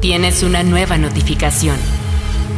[0.00, 1.74] Tienes una nueva notificación.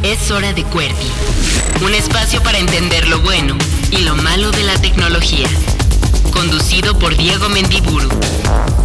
[0.03, 3.55] Es hora de QWERTY, un espacio para entender lo bueno
[3.89, 5.47] y lo malo de la tecnología.
[6.31, 8.09] Conducido por Diego Mendiburu.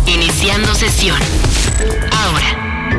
[0.06, 1.19] Iniciando sesión.
[2.11, 2.97] Ahora.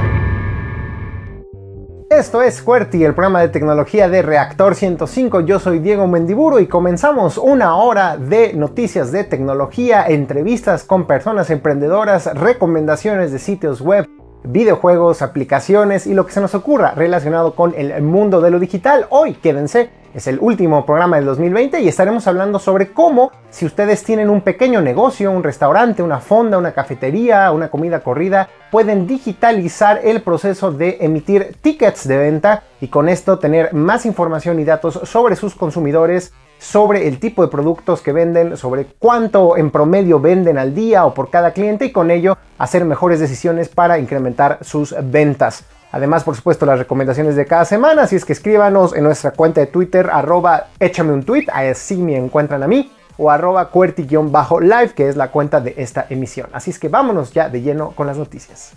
[2.12, 5.42] Esto es QWERTY, el programa de tecnología de Reactor 105.
[5.42, 11.50] Yo soy Diego Mendiburu y comenzamos una hora de noticias de tecnología, entrevistas con personas
[11.50, 14.08] emprendedoras, recomendaciones de sitios web
[14.52, 19.08] videojuegos, aplicaciones y lo que se nos ocurra relacionado con el mundo de lo digital.
[19.10, 24.04] Hoy, quédense, es el último programa del 2020 y estaremos hablando sobre cómo, si ustedes
[24.04, 30.02] tienen un pequeño negocio, un restaurante, una fonda, una cafetería, una comida corrida, pueden digitalizar
[30.04, 35.00] el proceso de emitir tickets de venta y con esto tener más información y datos
[35.04, 40.58] sobre sus consumidores, sobre el tipo de productos que venden, sobre cuánto en promedio venden
[40.58, 44.96] al día o por cada cliente y con ello hacer mejores decisiones para incrementar sus
[45.04, 45.64] ventas.
[45.92, 49.62] Además, por supuesto, las recomendaciones de cada semana, así es que escríbanos en nuestra cuenta
[49.62, 55.08] de Twitter, arroba échame un tweet, así me encuentran a mí, o arroba cuerti-live, que
[55.08, 56.50] es la cuenta de esta emisión.
[56.54, 58.74] Así es que vámonos ya de lleno con las noticias.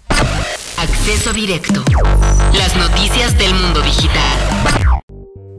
[0.78, 1.82] Acceso directo.
[2.56, 5.00] Las noticias del mundo digital.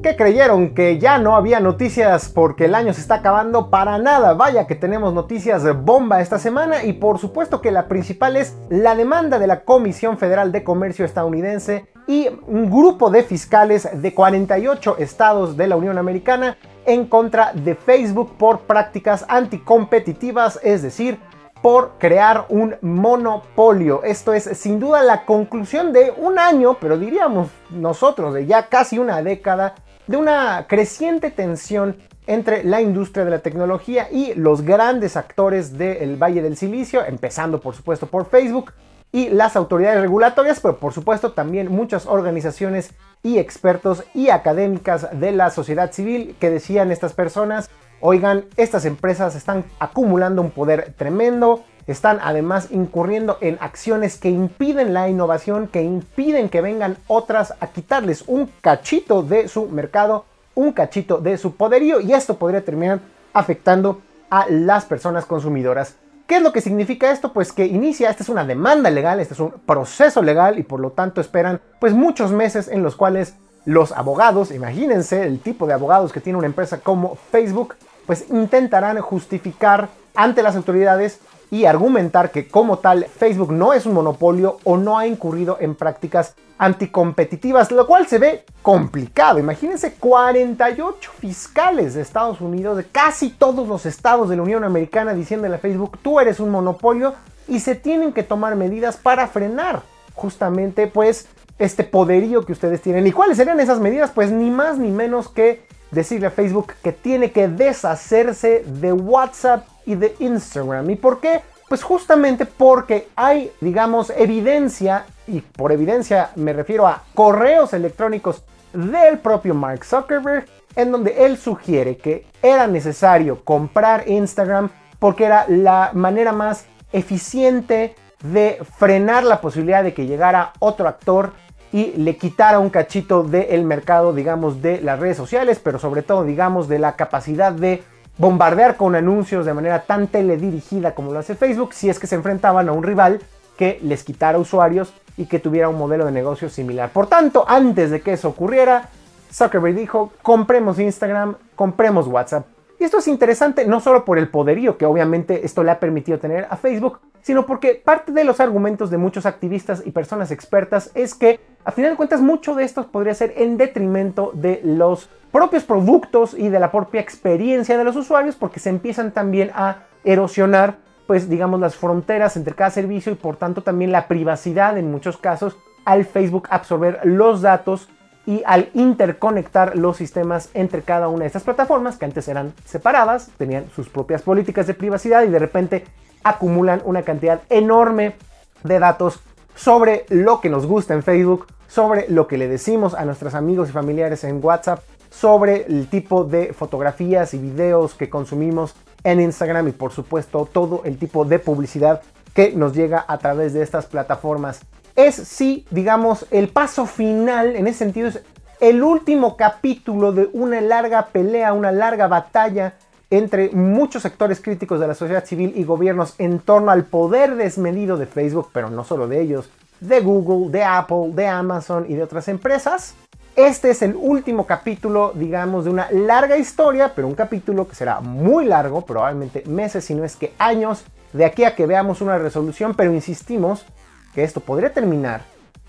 [0.01, 0.73] ¿Qué creyeron?
[0.73, 3.69] ¿Que ya no había noticias porque el año se está acabando?
[3.69, 7.87] Para nada, vaya que tenemos noticias de bomba esta semana y por supuesto que la
[7.87, 13.21] principal es la demanda de la Comisión Federal de Comercio estadounidense y un grupo de
[13.21, 16.57] fiscales de 48 estados de la Unión Americana
[16.87, 21.19] en contra de Facebook por prácticas anticompetitivas, es decir,
[21.61, 24.01] por crear un monopolio.
[24.03, 28.97] Esto es sin duda la conclusión de un año, pero diríamos nosotros de ya casi
[28.97, 29.75] una década
[30.07, 36.21] de una creciente tensión entre la industria de la tecnología y los grandes actores del
[36.21, 38.73] Valle del Silicio, empezando por supuesto por Facebook
[39.11, 45.31] y las autoridades regulatorias, pero por supuesto también muchas organizaciones y expertos y académicas de
[45.31, 47.69] la sociedad civil que decían estas personas,
[47.99, 54.93] oigan, estas empresas están acumulando un poder tremendo, están además incurriendo en acciones que impiden
[54.93, 60.25] la innovación, que impiden que vengan otras a quitarles un cachito de su mercado,
[60.55, 62.99] un cachito de su poderío y esto podría terminar
[63.33, 65.95] afectando a las personas consumidoras.
[66.27, 67.33] ¿Qué es lo que significa esto?
[67.33, 70.79] Pues que inicia, esta es una demanda legal, este es un proceso legal y por
[70.79, 75.73] lo tanto esperan pues muchos meses en los cuales los abogados, imagínense el tipo de
[75.73, 77.75] abogados que tiene una empresa como Facebook,
[78.05, 81.19] pues intentarán justificar ante las autoridades
[81.51, 85.75] y argumentar que como tal Facebook no es un monopolio o no ha incurrido en
[85.75, 89.37] prácticas anticompetitivas, lo cual se ve complicado.
[89.37, 95.13] Imagínense 48 fiscales de Estados Unidos, de casi todos los estados de la Unión Americana,
[95.13, 97.15] diciéndole a Facebook, tú eres un monopolio
[97.47, 99.81] y se tienen que tomar medidas para frenar
[100.13, 101.27] justamente pues
[101.59, 103.05] este poderío que ustedes tienen.
[103.07, 104.11] ¿Y cuáles serían esas medidas?
[104.11, 109.65] Pues ni más ni menos que decirle a Facebook que tiene que deshacerse de WhatsApp
[109.85, 110.89] y de Instagram.
[110.89, 111.41] ¿Y por qué?
[111.67, 118.43] Pues justamente porque hay, digamos, evidencia, y por evidencia me refiero a correos electrónicos
[118.73, 124.69] del propio Mark Zuckerberg, en donde él sugiere que era necesario comprar Instagram
[124.99, 131.33] porque era la manera más eficiente de frenar la posibilidad de que llegara otro actor
[131.71, 136.23] y le quitara un cachito del mercado, digamos, de las redes sociales, pero sobre todo,
[136.23, 137.83] digamos, de la capacidad de
[138.17, 142.15] bombardear con anuncios de manera tan teledirigida como lo hace Facebook si es que se
[142.15, 143.21] enfrentaban a un rival
[143.57, 146.89] que les quitara usuarios y que tuviera un modelo de negocio similar.
[146.89, 148.89] Por tanto, antes de que eso ocurriera,
[149.31, 152.45] Zuckerberg dijo, compremos Instagram, compremos WhatsApp.
[152.79, 156.17] Y esto es interesante no solo por el poderío que obviamente esto le ha permitido
[156.17, 160.89] tener a Facebook, sino porque parte de los argumentos de muchos activistas y personas expertas
[160.95, 165.09] es que a final de cuentas mucho de esto podría ser en detrimento de los
[165.31, 169.83] propios productos y de la propia experiencia de los usuarios porque se empiezan también a
[170.03, 170.77] erosionar
[171.07, 175.17] pues digamos las fronteras entre cada servicio y por tanto también la privacidad en muchos
[175.17, 177.89] casos al Facebook absorber los datos
[178.25, 183.31] y al interconectar los sistemas entre cada una de estas plataformas que antes eran separadas,
[183.37, 185.85] tenían sus propias políticas de privacidad y de repente
[186.23, 188.15] acumulan una cantidad enorme
[188.63, 189.21] de datos
[189.55, 193.69] sobre lo que nos gusta en Facebook, sobre lo que le decimos a nuestros amigos
[193.69, 198.73] y familiares en WhatsApp, sobre el tipo de fotografías y videos que consumimos
[199.03, 202.01] en Instagram y por supuesto todo el tipo de publicidad
[202.33, 204.61] que nos llega a través de estas plataformas
[204.95, 208.21] es sí, digamos, el paso final, en ese sentido es
[208.59, 212.75] el último capítulo de una larga pelea, una larga batalla
[213.09, 217.97] entre muchos sectores críticos de la sociedad civil y gobiernos en torno al poder desmedido
[217.97, 219.49] de Facebook, pero no solo de ellos,
[219.81, 222.95] de Google, de Apple, de Amazon y de otras empresas.
[223.35, 228.01] Este es el último capítulo, digamos, de una larga historia, pero un capítulo que será
[228.01, 230.83] muy largo, probablemente meses, si no es que años,
[231.13, 233.65] de aquí a que veamos una resolución, pero insistimos
[234.13, 235.21] que esto podría terminar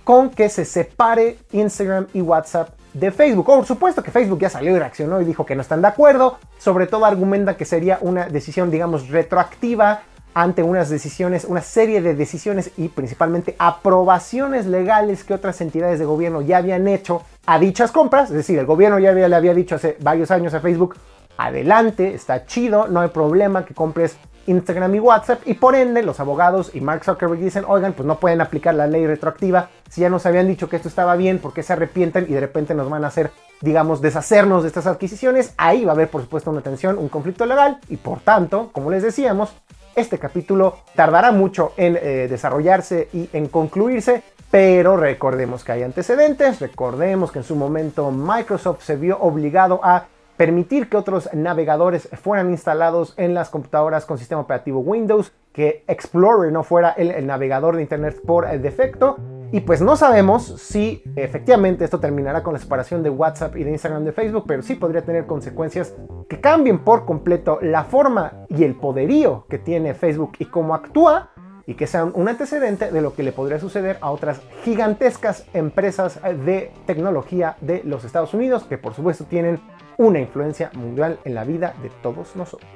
[0.03, 3.47] con que se separe Instagram y WhatsApp de Facebook.
[3.47, 6.39] Por supuesto que Facebook ya salió y reaccionó y dijo que no están de acuerdo,
[6.59, 10.03] sobre todo argumenta que sería una decisión, digamos, retroactiva
[10.35, 16.05] ante unas decisiones, una serie de decisiones y principalmente aprobaciones legales que otras entidades de
[16.05, 18.31] gobierno ya habían hecho a dichas compras.
[18.31, 20.97] Es decir, el gobierno ya le había dicho hace varios años a Facebook,
[21.37, 26.19] adelante, está chido, no hay problema que compres Instagram y WhatsApp y por ende los
[26.21, 30.11] abogados y Mark Zuckerberg dicen, oigan, pues no pueden aplicar la ley retroactiva si ya
[30.11, 33.05] nos habían dicho que esto estaba bien, porque se arrepienten y de repente nos van
[33.05, 33.31] a hacer,
[33.61, 35.55] digamos, deshacernos de estas adquisiciones?
[35.59, 38.91] Ahí va a haber, por supuesto, una tensión, un conflicto legal y por tanto, como
[38.91, 39.55] les decíamos,
[39.95, 46.61] este capítulo tardará mucho en eh, desarrollarse y en concluirse, pero recordemos que hay antecedentes,
[46.61, 50.07] recordemos que en su momento Microsoft se vio obligado a
[50.37, 56.51] permitir que otros navegadores fueran instalados en las computadoras con sistema operativo Windows, que Explorer
[56.53, 59.19] no fuera el, navegador de Internet por defecto.
[59.53, 63.73] Y pues no sabemos si efectivamente esto terminará con la separación de WhatsApp y de
[63.73, 65.95] Instagram de Facebook, pero sí podría tener consecuencias
[66.27, 71.33] que cambien por completo la forma y el poderío que tiene Facebook y cómo actúa
[71.67, 76.19] y que sean un antecedente de lo que le podría suceder a otras gigantescas empresas
[76.47, 79.61] de tecnología de los Estados Unidos, que por supuesto tienen
[79.99, 82.71] una influencia mundial en la vida de todos nosotros.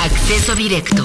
[0.00, 1.04] Acceso directo.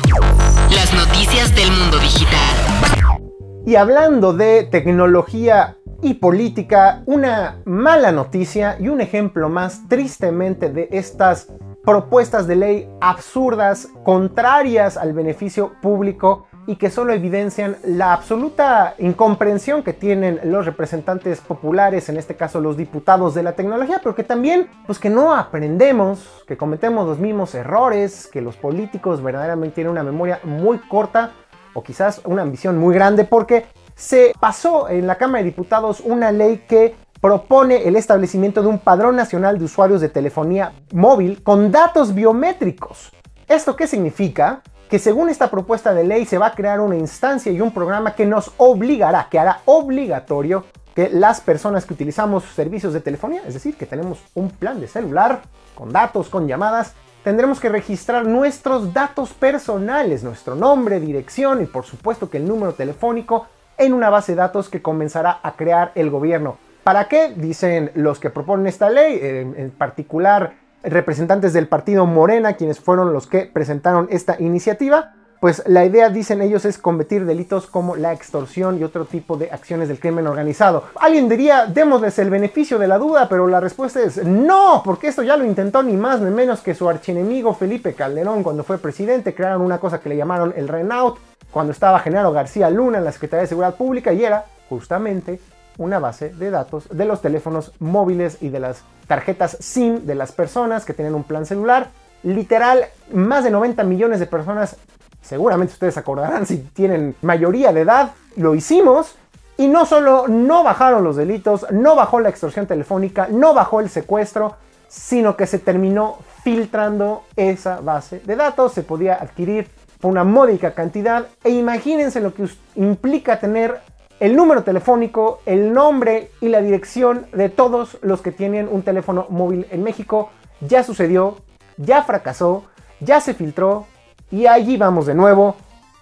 [0.69, 3.38] Las noticias del mundo digital.
[3.69, 10.89] Y hablando de tecnología y política, una mala noticia y un ejemplo más tristemente de
[10.91, 18.95] estas propuestas de ley absurdas, contrarias al beneficio público y que solo evidencian la absoluta
[18.97, 24.15] incomprensión que tienen los representantes populares, en este caso los diputados de la tecnología, pero
[24.15, 29.75] que también, pues que no aprendemos, que cometemos los mismos errores, que los políticos verdaderamente
[29.75, 31.33] tienen una memoria muy corta
[31.73, 36.31] o quizás una ambición muy grande, porque se pasó en la Cámara de Diputados una
[36.31, 41.71] ley que propone el establecimiento de un padrón nacional de usuarios de telefonía móvil con
[41.71, 43.11] datos biométricos.
[43.47, 44.61] ¿Esto qué significa?
[44.89, 48.15] que según esta propuesta de ley se va a crear una instancia y un programa
[48.15, 53.53] que nos obligará, que hará obligatorio que las personas que utilizamos servicios de telefonía, es
[53.53, 55.43] decir, que tenemos un plan de celular
[55.75, 61.85] con datos, con llamadas, tendremos que registrar nuestros datos personales, nuestro nombre, dirección y por
[61.85, 66.09] supuesto que el número telefónico en una base de datos que comenzará a crear el
[66.09, 66.57] gobierno.
[66.83, 67.33] ¿Para qué?
[67.35, 73.27] Dicen los que proponen esta ley, en particular representantes del partido Morena, quienes fueron los
[73.27, 78.77] que presentaron esta iniciativa, pues la idea, dicen ellos, es combatir delitos como la extorsión
[78.77, 80.85] y otro tipo de acciones del crimen organizado.
[80.95, 85.23] Alguien diría, démosles el beneficio de la duda, pero la respuesta es no, porque esto
[85.23, 89.33] ya lo intentó ni más ni menos que su archienemigo Felipe Calderón cuando fue presidente.
[89.33, 91.17] Crearon una cosa que le llamaron el Renault
[91.51, 95.39] cuando estaba Genaro García Luna en la Secretaría de Seguridad Pública y era justamente
[95.77, 100.33] una base de datos de los teléfonos móviles y de las tarjetas SIM de las
[100.33, 101.89] personas que tienen un plan celular.
[102.21, 102.83] Literal,
[103.13, 104.75] más de 90 millones de personas,
[105.21, 109.15] seguramente ustedes acordarán si tienen mayoría de edad, lo hicimos.
[109.57, 113.89] Y no solo no bajaron los delitos, no bajó la extorsión telefónica, no bajó el
[113.89, 114.55] secuestro,
[114.87, 118.71] sino que se terminó filtrando esa base de datos.
[118.71, 119.67] Se podía adquirir
[119.99, 121.27] por una módica cantidad.
[121.43, 123.81] E imagínense lo que implica tener
[124.19, 129.27] el número telefónico, el nombre y la dirección de todos los que tienen un teléfono
[129.29, 130.29] móvil en México.
[130.61, 131.37] Ya sucedió,
[131.77, 132.63] ya fracasó,
[132.99, 133.87] ya se filtró
[134.31, 135.55] y allí vamos de nuevo.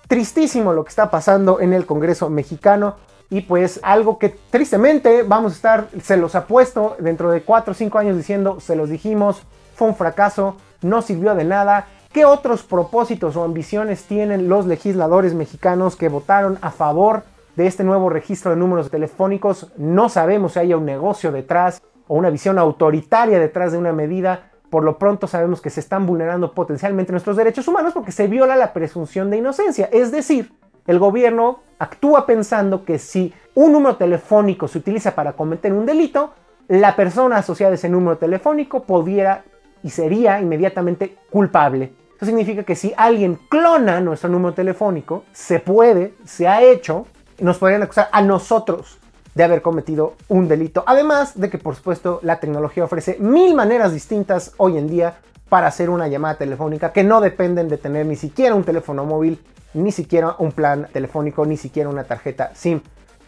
[0.07, 2.95] Tristísimo lo que está pasando en el Congreso mexicano
[3.29, 7.75] y pues algo que tristemente vamos a estar, se los apuesto dentro de 4 o
[7.75, 9.43] 5 años diciendo, se los dijimos,
[9.75, 11.87] fue un fracaso, no sirvió de nada.
[12.13, 17.23] ¿Qué otros propósitos o ambiciones tienen los legisladores mexicanos que votaron a favor
[17.57, 19.71] de este nuevo registro de números telefónicos.
[19.77, 24.51] No sabemos si haya un negocio detrás o una visión autoritaria detrás de una medida.
[24.69, 28.55] Por lo pronto sabemos que se están vulnerando potencialmente nuestros derechos humanos porque se viola
[28.55, 29.89] la presunción de inocencia.
[29.91, 30.51] Es decir,
[30.87, 36.33] el gobierno actúa pensando que si un número telefónico se utiliza para cometer un delito,
[36.67, 39.43] la persona asociada a ese número telefónico pudiera
[39.83, 41.93] y sería inmediatamente culpable.
[42.17, 47.05] Eso significa que si alguien clona nuestro número telefónico, se puede, se ha hecho,
[47.39, 48.97] nos podrían acusar a nosotros
[49.37, 50.83] de haber cometido un delito.
[50.87, 55.67] Además de que, por supuesto, la tecnología ofrece mil maneras distintas hoy en día para
[55.67, 59.39] hacer una llamada telefónica que no dependen de tener ni siquiera un teléfono móvil,
[59.75, 62.81] ni siquiera un plan telefónico, ni siquiera una tarjeta SIM.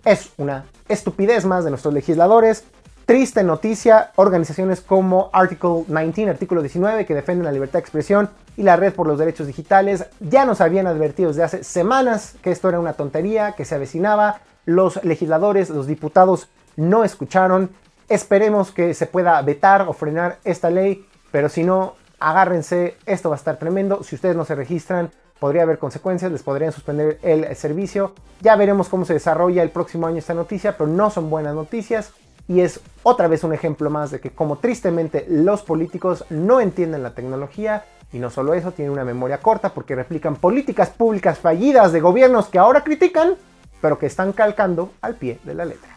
[0.03, 2.63] Es una estupidez más de nuestros legisladores.
[3.05, 8.63] Triste noticia, organizaciones como Article 19, artículo 19, que defienden la libertad de expresión y
[8.63, 12.67] la Red por los Derechos Digitales, ya nos habían advertido desde hace semanas que esto
[12.67, 14.41] era una tontería, que se avecinaba.
[14.69, 17.71] Los legisladores, los diputados no escucharon.
[18.07, 23.35] Esperemos que se pueda vetar o frenar esta ley, pero si no, agárrense, esto va
[23.35, 24.03] a estar tremendo.
[24.03, 25.09] Si ustedes no se registran,
[25.39, 28.13] podría haber consecuencias, les podrían suspender el servicio.
[28.41, 32.13] Ya veremos cómo se desarrolla el próximo año esta noticia, pero no son buenas noticias.
[32.47, 37.01] Y es otra vez un ejemplo más de que como tristemente los políticos no entienden
[37.01, 41.91] la tecnología y no solo eso, tienen una memoria corta porque replican políticas públicas fallidas
[41.91, 43.35] de gobiernos que ahora critican,
[43.81, 45.95] pero que están calcando al pie de la letra.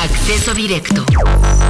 [0.00, 1.04] Acceso directo.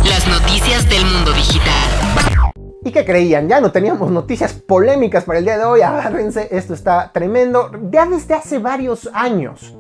[0.04, 2.52] Las noticias del mundo digital.
[2.84, 3.48] ¿Y qué creían?
[3.48, 5.82] Ya no teníamos noticias polémicas para el día de hoy.
[5.82, 7.70] Agárrense, esto está tremendo.
[7.90, 9.74] Ya desde hace varios años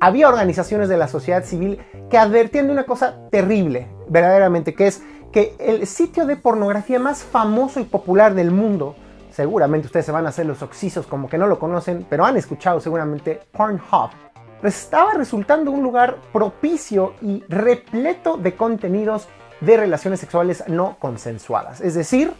[0.00, 1.78] había organizaciones de la sociedad civil
[2.10, 7.22] que advertían de una cosa terrible, verdaderamente, que es que el sitio de pornografía más
[7.22, 8.96] famoso y popular del mundo,
[9.30, 12.36] seguramente ustedes se van a hacer los oxisos como que no lo conocen, pero han
[12.36, 14.10] escuchado seguramente Pornhub,
[14.68, 19.28] estaba resultando un lugar propicio y repleto de contenidos
[19.60, 21.80] de relaciones sexuales no consensuadas.
[21.80, 22.32] Es decir,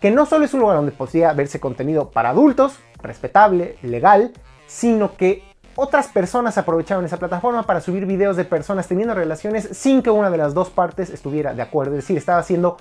[0.00, 4.32] que no solo es un lugar donde podría verse contenido para adultos, respetable, legal,
[4.66, 10.02] sino que otras personas aprovecharon esa plataforma para subir videos de personas teniendo relaciones sin
[10.02, 12.76] que una de las dos partes estuviera de acuerdo, es decir, estaba siendo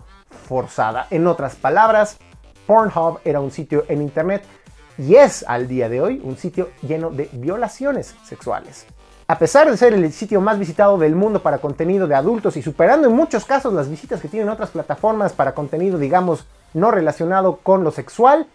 [0.48, 1.08] forzada.
[1.10, 2.18] En otras palabras,
[2.68, 4.44] Pornhub era un sitio en internet
[5.02, 8.86] y es al día de hoy un sitio lleno de violaciones sexuales.
[9.26, 12.62] A pesar de ser el sitio más visitado del mundo para contenido de adultos y
[12.62, 17.58] superando en muchos casos las visitas que tienen otras plataformas para contenido, digamos, no relacionado
[17.58, 18.48] con lo sexual,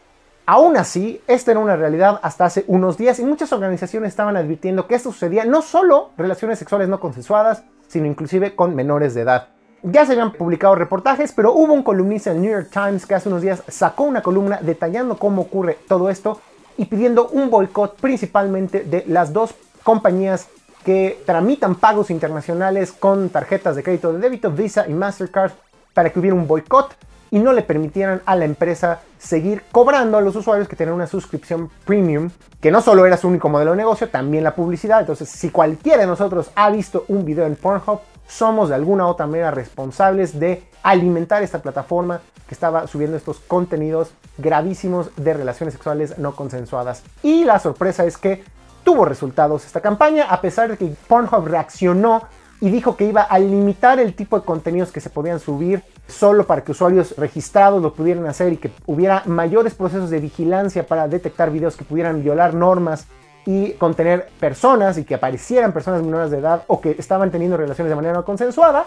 [0.48, 4.86] Aún así, esta era una realidad hasta hace unos días y muchas organizaciones estaban advirtiendo
[4.86, 9.48] que esto sucedía no solo relaciones sexuales no consensuadas, sino inclusive con menores de edad.
[9.82, 13.28] Ya se habían publicado reportajes, pero hubo un columnista en New York Times que hace
[13.28, 16.40] unos días sacó una columna detallando cómo ocurre todo esto
[16.76, 20.48] y pidiendo un boicot principalmente de las dos compañías
[20.84, 25.52] que tramitan pagos internacionales con tarjetas de crédito de débito, Visa y Mastercard,
[25.94, 26.94] para que hubiera un boicot
[27.30, 31.06] y no le permitieran a la empresa seguir cobrando a los usuarios que tenían una
[31.06, 32.30] suscripción premium,
[32.60, 35.00] que no solo era su único modelo de negocio, también la publicidad.
[35.00, 39.26] Entonces, si cualquiera de nosotros ha visto un video en Pornhub, somos de alguna otra
[39.26, 46.18] manera responsables de alimentar esta plataforma que estaba subiendo estos contenidos gravísimos de relaciones sexuales
[46.18, 47.02] no consensuadas.
[47.22, 48.44] Y la sorpresa es que
[48.84, 52.22] tuvo resultados esta campaña, a pesar de que Pornhub reaccionó
[52.60, 56.46] y dijo que iba a limitar el tipo de contenidos que se podían subir solo
[56.46, 61.08] para que usuarios registrados lo pudieran hacer y que hubiera mayores procesos de vigilancia para
[61.08, 63.06] detectar videos que pudieran violar normas
[63.46, 67.88] y contener personas y que aparecieran personas menores de edad o que estaban teniendo relaciones
[67.88, 68.86] de manera no consensuada.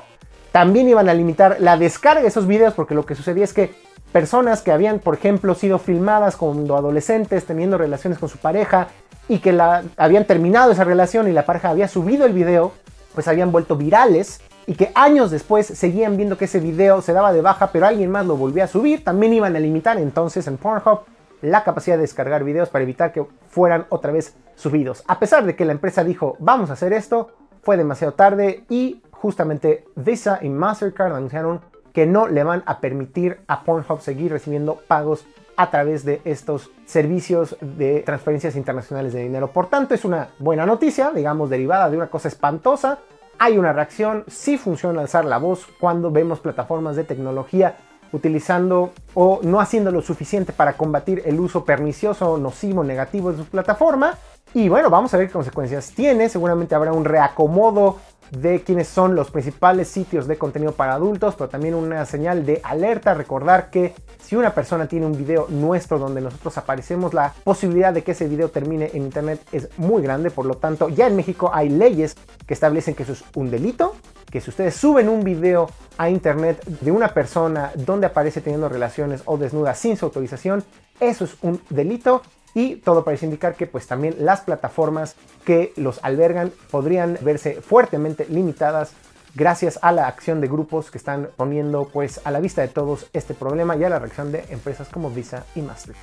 [0.52, 3.74] También iban a limitar la descarga de esos videos porque lo que sucedía es que
[4.12, 8.88] personas que habían, por ejemplo, sido filmadas cuando adolescentes teniendo relaciones con su pareja
[9.30, 9.58] y que
[9.96, 12.74] habían terminado esa relación y la pareja había subido el video,
[13.14, 17.32] pues habían vuelto virales y que años después seguían viendo que ese video se daba
[17.32, 20.58] de baja, pero alguien más lo volvía a subir, también iban a limitar entonces en
[20.58, 21.02] Pornhub
[21.42, 25.04] la capacidad de descargar videos para evitar que fueran otra vez subidos.
[25.08, 27.30] A pesar de que la empresa dijo, vamos a hacer esto,
[27.64, 31.62] fue demasiado tarde y justamente Visa y Mastercard anunciaron
[31.94, 35.26] que no le van a permitir a Pornhub seguir recibiendo pagos
[35.56, 39.52] a través de estos servicios de transferencias internacionales de dinero.
[39.52, 43.00] Por tanto, es una buena noticia, digamos, derivada de una cosa espantosa.
[43.40, 47.76] Hay una reacción, sí funciona alzar la voz cuando vemos plataformas de tecnología
[48.12, 53.46] utilizando o no haciendo lo suficiente para combatir el uso pernicioso, nocivo, negativo de su
[53.46, 54.18] plataforma.
[54.54, 56.30] Y bueno, vamos a ver qué consecuencias tiene.
[56.30, 57.98] Seguramente habrá un reacomodo
[58.32, 62.62] de quiénes son los principales sitios de contenido para adultos, pero también una señal de
[62.64, 63.14] alerta.
[63.14, 68.04] Recordar que si una persona tiene un video nuestro donde nosotros aparecemos, la posibilidad de
[68.04, 70.32] que ese video termine en internet es muy grande.
[70.32, 73.96] Por lo tanto, ya en México hay leyes que establecen que eso es un delito,
[74.30, 79.22] que si ustedes suben un video a internet de una persona donde aparece teniendo relaciones
[79.26, 80.64] o desnuda sin su autorización,
[81.00, 82.22] eso es un delito
[82.54, 85.16] y todo parece indicar que pues también las plataformas
[85.46, 88.92] que los albergan podrían verse fuertemente limitadas
[89.36, 93.08] gracias a la acción de grupos que están poniendo pues a la vista de todos
[93.14, 95.96] este problema y a la reacción de empresas como Visa y Master.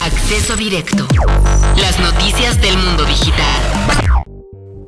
[0.00, 1.06] Acceso directo.
[1.76, 4.24] Las noticias del mundo digital.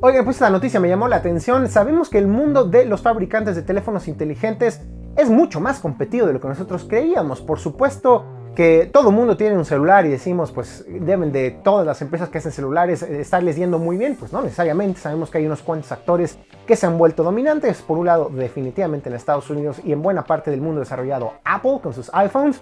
[0.01, 1.67] Oigan, pues esta noticia me llamó la atención.
[1.69, 4.81] Sabemos que el mundo de los fabricantes de teléfonos inteligentes
[5.17, 7.41] es mucho más competido de lo que nosotros creíamos.
[7.41, 11.85] Por supuesto, que todo el mundo tiene un celular y decimos, pues deben de todas
[11.85, 15.39] las empresas que hacen celulares eh, estarles yendo muy bien, pues no necesariamente, sabemos que
[15.39, 19.49] hay unos cuantos actores que se han vuelto dominantes, por un lado definitivamente en Estados
[19.49, 22.61] Unidos y en buena parte del mundo desarrollado Apple con sus iPhones,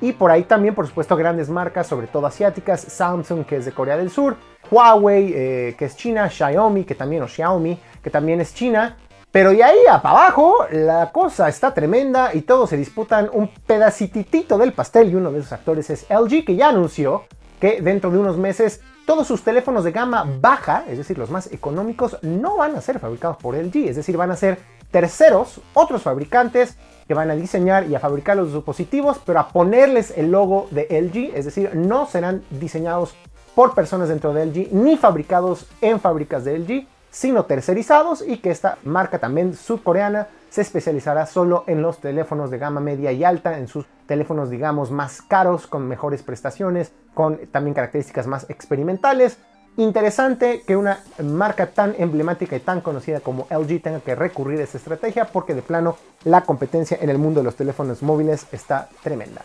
[0.00, 3.72] y por ahí también por supuesto grandes marcas, sobre todo asiáticas, Samsung que es de
[3.72, 4.36] Corea del Sur,
[4.70, 8.96] Huawei eh, que es China, Xiaomi que también, o Xiaomi que también es China,
[9.32, 13.48] pero de ahí a para abajo, la cosa está tremenda y todos se disputan un
[13.48, 17.24] pedacitito del pastel y uno de esos actores es LG que ya anunció
[17.58, 21.50] que dentro de unos meses todos sus teléfonos de gama baja, es decir, los más
[21.50, 24.58] económicos, no van a ser fabricados por LG, es decir, van a ser
[24.90, 26.76] terceros, otros fabricantes
[27.08, 30.86] que van a diseñar y a fabricar los dispositivos, pero a ponerles el logo de
[30.90, 33.14] LG, es decir, no serán diseñados
[33.54, 38.50] por personas dentro de LG ni fabricados en fábricas de LG, sino tercerizados y que
[38.50, 43.58] esta marca también sudcoreana se especializará solo en los teléfonos de gama media y alta,
[43.58, 49.38] en sus teléfonos digamos más caros, con mejores prestaciones, con también características más experimentales.
[49.76, 54.64] Interesante que una marca tan emblemática y tan conocida como LG tenga que recurrir a
[54.64, 58.88] esta estrategia porque de plano la competencia en el mundo de los teléfonos móviles está
[59.02, 59.42] tremenda.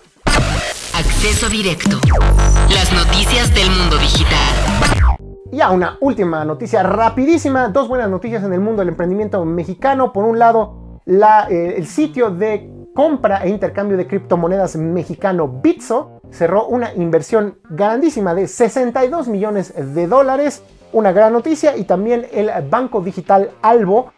[0.93, 1.99] Acceso directo.
[2.69, 5.26] Las noticias del mundo digital.
[5.51, 10.11] Y a una última noticia rapidísima, dos buenas noticias en el mundo del emprendimiento mexicano.
[10.11, 16.67] Por un lado, eh, el sitio de compra e intercambio de criptomonedas mexicano Bitso cerró
[16.67, 20.63] una inversión grandísima de 62 millones de dólares.
[20.91, 24.11] Una gran noticia y también el banco digital Albo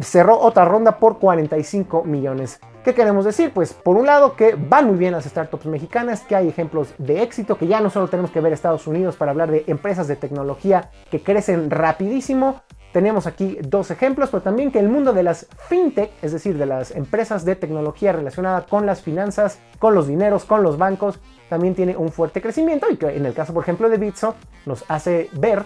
[0.00, 3.50] cerró otra ronda por 45 millones ¿Qué queremos decir?
[3.54, 7.22] Pues por un lado que van muy bien las startups mexicanas, que hay ejemplos de
[7.22, 10.16] éxito, que ya no solo tenemos que ver Estados Unidos para hablar de empresas de
[10.16, 12.60] tecnología que crecen rapidísimo.
[12.92, 16.66] Tenemos aquí dos ejemplos, pero también que el mundo de las fintech, es decir, de
[16.66, 21.74] las empresas de tecnología relacionada con las finanzas, con los dineros, con los bancos, también
[21.74, 24.34] tiene un fuerte crecimiento y que en el caso, por ejemplo, de Bitso,
[24.66, 25.64] nos hace ver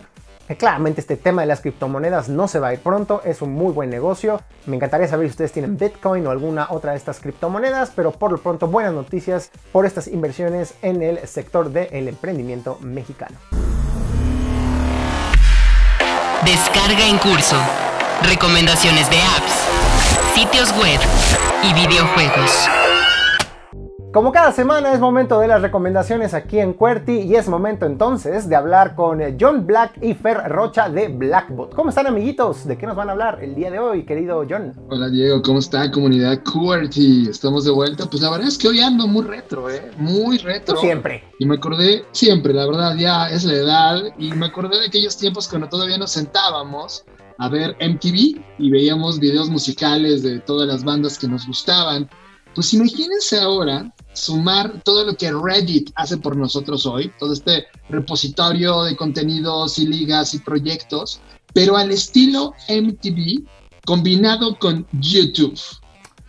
[0.57, 3.73] claramente este tema de las criptomonedas no se va a ir pronto, es un muy
[3.73, 4.41] buen negocio.
[4.67, 8.33] Me encantaría saber si ustedes tienen Bitcoin o alguna otra de estas criptomonedas, pero por
[8.33, 13.37] lo pronto buenas noticias por estas inversiones en el sector del emprendimiento mexicano.
[16.45, 17.57] Descarga en curso.
[18.23, 21.01] Recomendaciones de apps, sitios web
[21.63, 22.69] y videojuegos.
[24.11, 28.49] Como cada semana es momento de las recomendaciones aquí en QWERTY y es momento entonces
[28.49, 31.75] de hablar con John Black y Fer Rocha de Blackbot.
[31.75, 32.67] ¿Cómo están amiguitos?
[32.67, 34.73] ¿De qué nos van a hablar el día de hoy, querido John?
[34.89, 37.29] Hola Diego, ¿cómo está comunidad QWERTY?
[37.29, 38.07] Estamos de vuelta.
[38.09, 39.91] Pues la verdad es que hoy ando muy retro, ¿eh?
[39.99, 40.79] Muy retro.
[40.79, 41.25] siempre.
[41.39, 44.03] Y me acordé, siempre, la verdad, ya es la edad.
[44.17, 47.05] Y me acordé de aquellos tiempos cuando todavía nos sentábamos
[47.37, 52.09] a ver MTV y veíamos videos musicales de todas las bandas que nos gustaban.
[52.55, 58.85] Pues imagínense ahora sumar todo lo que Reddit hace por nosotros hoy, todo este repositorio
[58.85, 61.21] de contenidos y ligas y proyectos,
[61.55, 63.45] pero al estilo MTV
[63.85, 65.59] combinado con YouTube.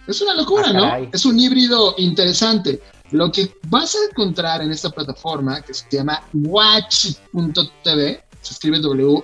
[0.08, 1.10] Es una locura, ah, ¿no?
[1.12, 2.82] Es un híbrido interesante.
[3.12, 9.18] Lo que vas a encontrar en esta plataforma, que se llama watch.tv, se escribe W-A-C-H-T.tv,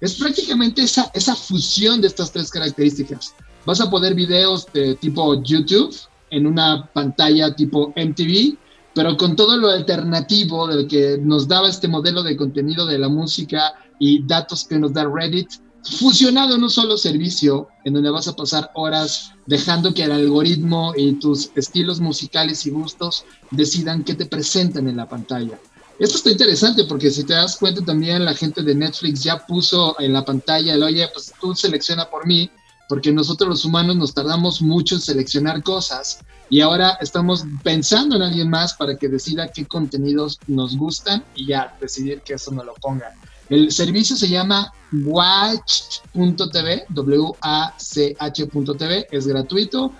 [0.00, 3.34] es prácticamente esa, esa fusión de estas tres características.
[3.64, 5.94] Vas a poder videos de tipo YouTube
[6.30, 8.56] en una pantalla tipo MTV,
[8.94, 13.08] pero con todo lo alternativo del que nos daba este modelo de contenido de la
[13.08, 15.48] música y datos que nos da Reddit,
[15.84, 20.92] fusionado en un solo servicio en donde vas a pasar horas dejando que el algoritmo
[20.96, 25.58] y tus estilos musicales y gustos decidan qué te presentan en la pantalla.
[25.98, 29.94] Esto está interesante porque si te das cuenta también la gente de Netflix ya puso
[30.00, 32.50] en la pantalla el, oye, pues tú selecciona por mí
[32.92, 38.22] porque nosotros los humanos nos tardamos mucho en seleccionar cosas y ahora estamos pensando en
[38.22, 42.62] alguien más para que decida qué contenidos nos gustan y ya decidir que eso no
[42.62, 43.14] lo ponga.
[43.48, 48.26] El servicio se llama watch.tv, W-A-C-H.tv,
[49.10, 49.90] es gratuito,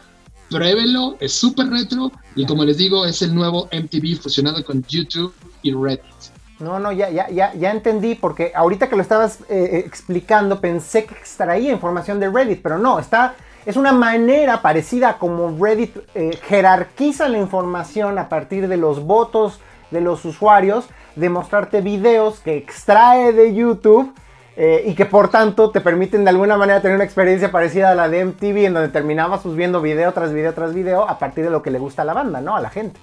[0.51, 5.33] pruébelo, es súper retro y como les digo, es el nuevo MTV fusionado con YouTube
[5.63, 6.32] y Reddit.
[6.61, 10.61] No, no, ya, ya, ya, ya entendí, porque ahorita que lo estabas eh, eh, explicando
[10.61, 13.35] pensé que extraía información de Reddit, pero no, está,
[13.67, 19.05] es una manera parecida a como Reddit eh, jerarquiza la información a partir de los
[19.05, 19.61] votos
[19.91, 24.15] de los usuarios, de mostrarte videos que extrae de YouTube
[24.85, 28.11] y que por tanto te permiten de alguna manera tener una experiencia parecida a la
[28.11, 31.51] de MTV, en donde terminabas pues, viendo video tras video tras video a partir de
[31.51, 32.55] lo que le gusta a la banda, ¿no?
[32.55, 33.01] A la gente.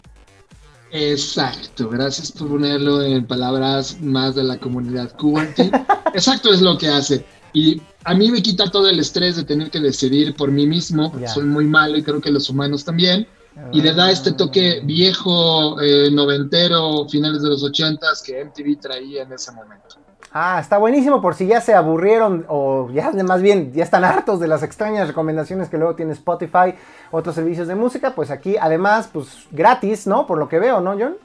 [0.92, 5.72] Exacto, gracias por ponerlo en palabras más de la comunidad QWERTY.
[6.14, 7.26] Exacto es lo que hace.
[7.54, 11.12] Y a mí me quita todo el estrés de tener que decidir por mí mismo,
[11.12, 13.28] porque soy muy malo y creo que los humanos también.
[13.74, 19.24] y le da este toque viejo, eh, noventero, finales de los ochentas que MTV traía
[19.24, 19.98] en ese momento.
[20.32, 24.40] Ah, está buenísimo por si ya se aburrieron o ya más bien ya están hartos
[24.40, 26.76] de las extrañas recomendaciones que luego tiene Spotify,
[27.10, 30.28] otros servicios de música, pues aquí además, pues gratis, ¿no?
[30.28, 31.16] Por lo que veo, ¿no, John?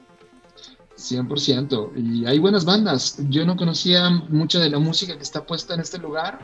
[0.97, 1.91] 100%.
[1.95, 3.17] Y hay buenas bandas.
[3.29, 6.39] Yo no conocía mucha de la música que está puesta en este lugar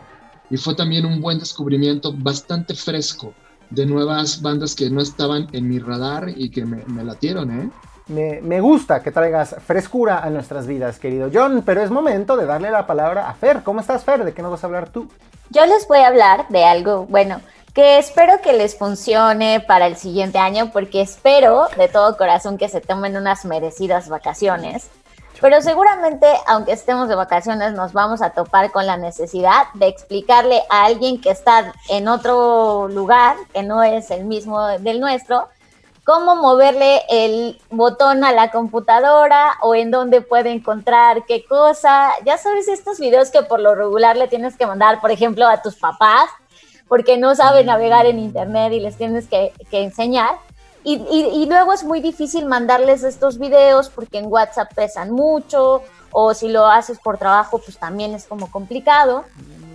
[0.52, 3.34] y fue también un buen descubrimiento bastante fresco
[3.72, 7.72] de nuevas bandas que no estaban en mi radar y que me, me latieron, ¿eh?
[8.08, 12.70] Me, gusta que traigas frescura a nuestras vidas, querido John, pero es momento de darle
[12.72, 13.64] la palabra a Fer.
[13.64, 14.24] ¿Cómo estás, Fer?
[14.26, 15.08] ¿De qué nos vas a hablar tú?
[15.50, 17.42] Yo les voy a hablar de algo, bueno,
[17.74, 22.70] que espero que les funcione para el siguiente año, porque espero de todo corazón que
[22.70, 24.90] se tomen unas merecidas vacaciones.
[25.40, 30.62] Pero seguramente, aunque estemos de vacaciones, nos vamos a topar con la necesidad de explicarle
[30.70, 35.48] a alguien que está en otro lugar, que no es el mismo del nuestro,
[36.04, 42.12] cómo moverle el botón a la computadora o en dónde puede encontrar qué cosa.
[42.26, 45.62] Ya sabes, estos videos que por lo regular le tienes que mandar, por ejemplo, a
[45.62, 46.30] tus papás,
[46.88, 50.36] porque no saben navegar en Internet y les tienes que, enseñar.
[50.84, 56.34] Y, y, luego es muy difícil mandarles estos videos porque en WhatsApp pesan mucho o
[56.34, 59.24] si lo haces por trabajo, pues también es como complicado.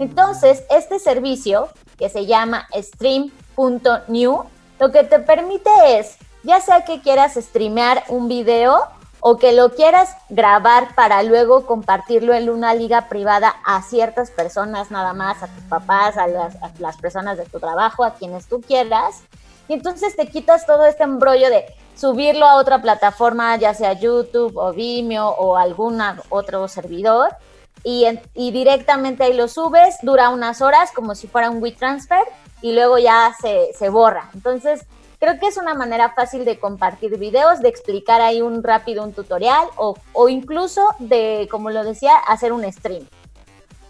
[0.00, 4.44] Entonces, este servicio que se llama stream.new
[4.78, 8.88] lo que te permite es, ya sea que quieras streamear un video
[9.20, 14.90] o que lo quieras grabar para luego compartirlo en una liga privada a ciertas personas
[14.90, 19.22] nada más, a tus papás, a las, personas de tu trabajo, a quienes tú quieras.
[19.68, 21.64] Y entonces te quitas todo este embrollo de
[21.96, 27.34] subirlo a otra plataforma, ya sea YouTube o Vimeo o algún otro servidor.
[27.82, 32.24] Y, directamente ahí lo subes, dura unas horas como si fuera un WeTransfer
[32.62, 34.30] y luego ya se, se borra.
[34.34, 34.86] Entonces,
[35.18, 39.12] creo que es una manera fácil de compartir videos, de explicar ahí un rápido un
[39.12, 43.06] tutorial o, o incluso de, como lo decía, hacer un stream.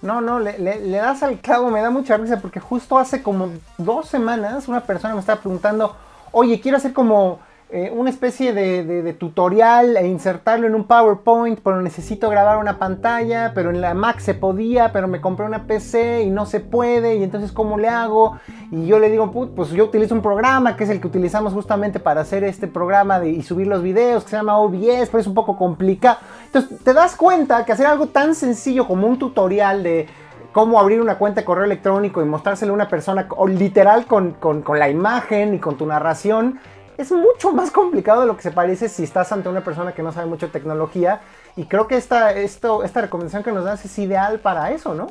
[0.03, 3.51] No, no, le, le, das al clavo, me da mucha risa porque justo hace como
[3.79, 5.97] dos semanas una persona me estaba preguntando,
[6.33, 11.83] oye, quiero hacer como eh, una especie de, tutorial e insertarlo en un PowerPoint, pero
[11.83, 16.23] necesito grabar una pantalla, pero en la Mac se podía, pero me compré una PC
[16.23, 18.39] y no se puede, y entonces ¿cómo le hago?
[18.71, 21.99] Y yo le digo, pues yo utilizo un programa que es el que utilizamos justamente
[21.99, 25.27] para hacer este programa de, y subir los videos, que se llama OBS, pero es
[25.27, 26.19] un poco complicado.
[26.45, 30.07] Entonces te das cuenta que hacer algo tan sencillo como un tutorial de
[30.53, 34.35] cómo abrir una cuenta de correo electrónico y mostrárselo a una persona, o literal con,
[34.35, 36.61] con la imagen y con tu narración,
[36.97, 40.03] es mucho más complicado de lo que se parece si estás ante una persona que
[40.03, 41.21] no sabe mucho de tecnología.
[41.57, 45.09] Y creo que esta, esto, esta recomendación que nos das es ideal para eso, ¿no?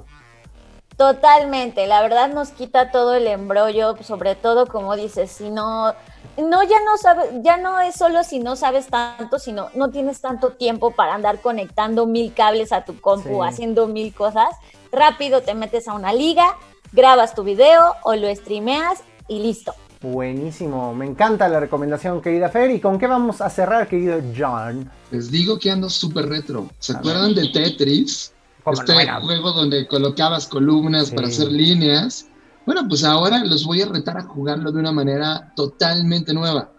[0.97, 5.93] Totalmente, la verdad nos quita todo el embrollo, sobre todo como dices, si no,
[6.37, 10.21] no ya no sabes, ya no es solo si no sabes tanto, sino no tienes
[10.21, 14.55] tanto tiempo para andar conectando mil cables a tu compu, haciendo mil cosas,
[14.89, 16.45] rápido te metes a una liga,
[16.93, 19.73] grabas tu video o lo streameas y listo.
[20.01, 22.71] Buenísimo, me encanta la recomendación, querida Fer.
[22.71, 24.89] ¿Y con qué vamos a cerrar, querido John?
[25.11, 26.69] Les digo que ando súper retro.
[26.79, 28.33] ¿Se acuerdan de Tetris?
[28.71, 32.25] Este juego donde colocabas columnas para hacer líneas.
[32.65, 36.71] Bueno, pues ahora los voy a retar a jugarlo de una manera totalmente nueva.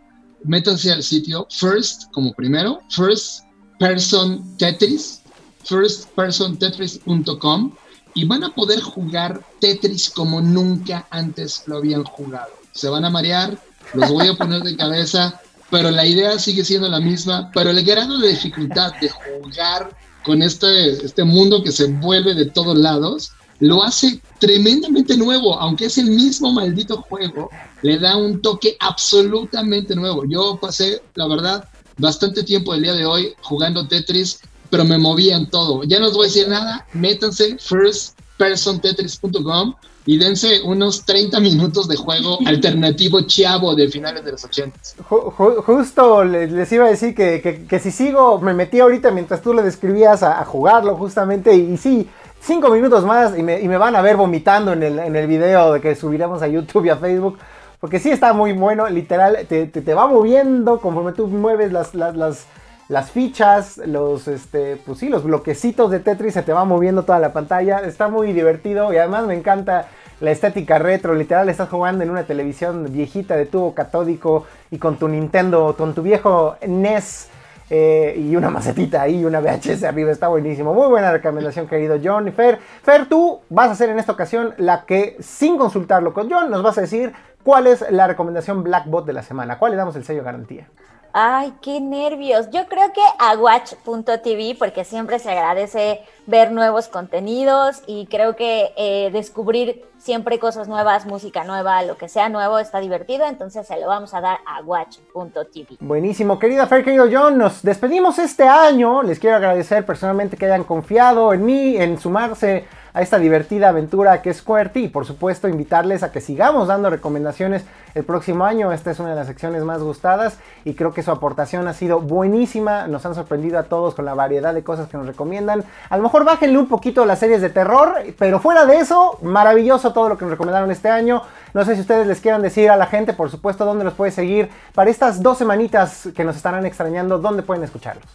[0.42, 3.44] Métanse al sitio First, como primero, First
[3.78, 5.22] Person Tetris,
[5.64, 7.72] firstpersontetris.com
[8.14, 13.10] y van a poder jugar Tetris como nunca antes lo habían jugado se van a
[13.10, 13.58] marear,
[13.94, 17.84] los voy a poner de cabeza, pero la idea sigue siendo la misma, pero el
[17.84, 23.32] grado de dificultad de jugar con este, este mundo que se envuelve de todos lados,
[23.58, 27.50] lo hace tremendamente nuevo, aunque es el mismo maldito juego,
[27.82, 30.24] le da un toque absolutamente nuevo.
[30.28, 35.36] Yo pasé, la verdad, bastante tiempo el día de hoy jugando Tetris, pero me movía
[35.36, 35.84] en todo.
[35.84, 39.74] Ya no os voy a decir nada, métanse firstpersontetris.com
[40.06, 44.78] y dense unos 30 minutos de juego alternativo chavo de finales de los 80.
[45.08, 50.22] justo les, iba a decir que, si sigo, me metí ahorita mientras tú le describías
[50.22, 52.08] a, jugarlo justamente y, sí,
[52.40, 55.80] cinco minutos más y me, van a ver vomitando en el, en el video de
[55.80, 57.38] que subiremos a YouTube y a Facebook.
[57.80, 62.16] Porque sí está muy bueno, literal, te, te, va moviendo conforme tú mueves las, las,
[62.16, 62.46] las,
[62.88, 67.18] las, fichas, los, este, pues sí, los bloquecitos de Tetris, se te va moviendo toda
[67.18, 67.78] la pantalla.
[67.80, 69.88] Está muy divertido y además me encanta
[70.20, 74.96] la estética retro, literal estás jugando en una televisión viejita de tubo catódico y con
[74.96, 77.28] tu Nintendo, con tu viejo NES
[77.68, 80.72] eh, y una macetita ahí, una VHS arriba, está buenísimo.
[80.72, 82.58] Muy buena recomendación, querido John y Fer.
[82.82, 86.62] Fer, tú vas a ser en esta ocasión la que, sin consultarlo con John, nos
[86.62, 89.58] vas a decir cuál es la recomendación Blackbot de la semana.
[89.58, 90.68] ¿Cuál le damos el sello garantía?
[91.12, 92.50] Ay, qué nervios.
[92.50, 98.72] Yo creo que a watch.tv, porque siempre se agradece ver nuevos contenidos y creo que
[98.76, 103.80] eh, descubrir siempre cosas nuevas, música nueva, lo que sea nuevo está divertido, entonces se
[103.80, 105.78] lo vamos a dar a watch.tv.
[105.80, 109.02] Buenísimo, querida Fer, querido John, nos despedimos este año.
[109.02, 112.66] Les quiero agradecer personalmente que hayan confiado en mí, en sumarse
[112.96, 116.88] a esta divertida aventura que es QWERTY y por supuesto invitarles a que sigamos dando
[116.88, 117.62] recomendaciones
[117.94, 118.72] el próximo año.
[118.72, 122.00] Esta es una de las secciones más gustadas y creo que su aportación ha sido
[122.00, 122.86] buenísima.
[122.86, 125.62] Nos han sorprendido a todos con la variedad de cosas que nos recomiendan.
[125.90, 129.92] A lo mejor bájenle un poquito las series de terror, pero fuera de eso, maravilloso
[129.92, 131.20] todo lo que nos recomendaron este año.
[131.52, 134.10] No sé si ustedes les quieran decir a la gente, por supuesto, dónde los puede
[134.10, 138.06] seguir para estas dos semanitas que nos estarán extrañando, dónde pueden escucharlos.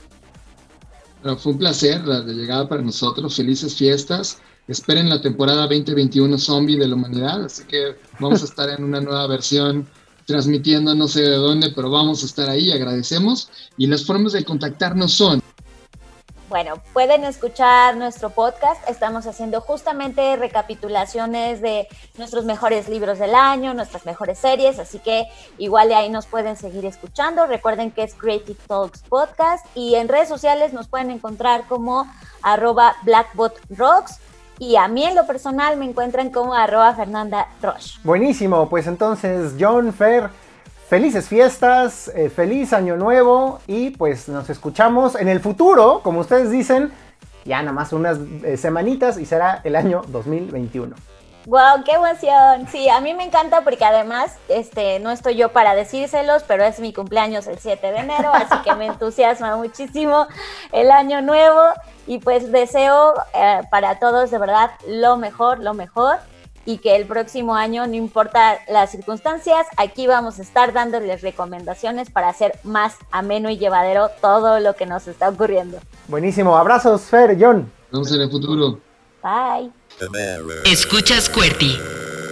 [1.21, 3.35] fue un placer la de llegada para nosotros.
[3.35, 4.39] Felices fiestas
[4.71, 9.01] esperen la temporada 2021 Zombie de la Humanidad, así que vamos a estar en una
[9.01, 9.87] nueva versión
[10.25, 13.49] transmitiendo no sé de dónde, pero vamos a estar ahí, agradecemos.
[13.77, 15.41] Y las formas de contactarnos son...
[16.47, 18.81] Bueno, pueden escuchar nuestro podcast.
[18.89, 25.27] Estamos haciendo justamente recapitulaciones de nuestros mejores libros del año, nuestras mejores series, así que
[25.57, 27.47] igual de ahí nos pueden seguir escuchando.
[27.47, 32.05] Recuerden que es Creative Talks Podcast y en redes sociales nos pueden encontrar como
[32.41, 34.19] arroba blackbotrocks
[34.61, 37.95] y a mí en lo personal me encuentran como arroba Fernanda Roche.
[38.03, 40.29] Buenísimo, pues entonces John, Fer,
[40.87, 46.51] felices fiestas, eh, feliz año nuevo y pues nos escuchamos en el futuro, como ustedes
[46.51, 46.91] dicen,
[47.43, 50.95] ya nada más unas eh, semanitas y será el año 2021.
[51.45, 52.67] Wow, qué emoción.
[52.71, 56.79] Sí, a mí me encanta porque además, este, no estoy yo para decírselos, pero es
[56.79, 60.27] mi cumpleaños el 7 de enero, así que me entusiasma muchísimo
[60.71, 61.61] el año nuevo
[62.05, 66.17] y pues deseo eh, para todos de verdad lo mejor, lo mejor
[66.65, 72.11] y que el próximo año, no importa las circunstancias, aquí vamos a estar dándoles recomendaciones
[72.11, 75.79] para hacer más ameno y llevadero todo lo que nos está ocurriendo.
[76.07, 77.71] Buenísimo, abrazos, Fer, John.
[77.91, 78.79] Nos vemos en el futuro.
[79.23, 79.80] Bye.
[80.65, 81.79] Escuchas QWERTY,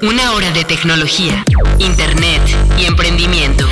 [0.01, 1.45] una hora de tecnología,
[1.77, 2.41] internet
[2.79, 3.67] y emprendimiento.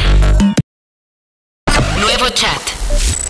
[1.99, 2.61] Nuevo chat,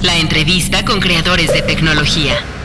[0.02, 2.57] la entrevista con creadores de tecnología.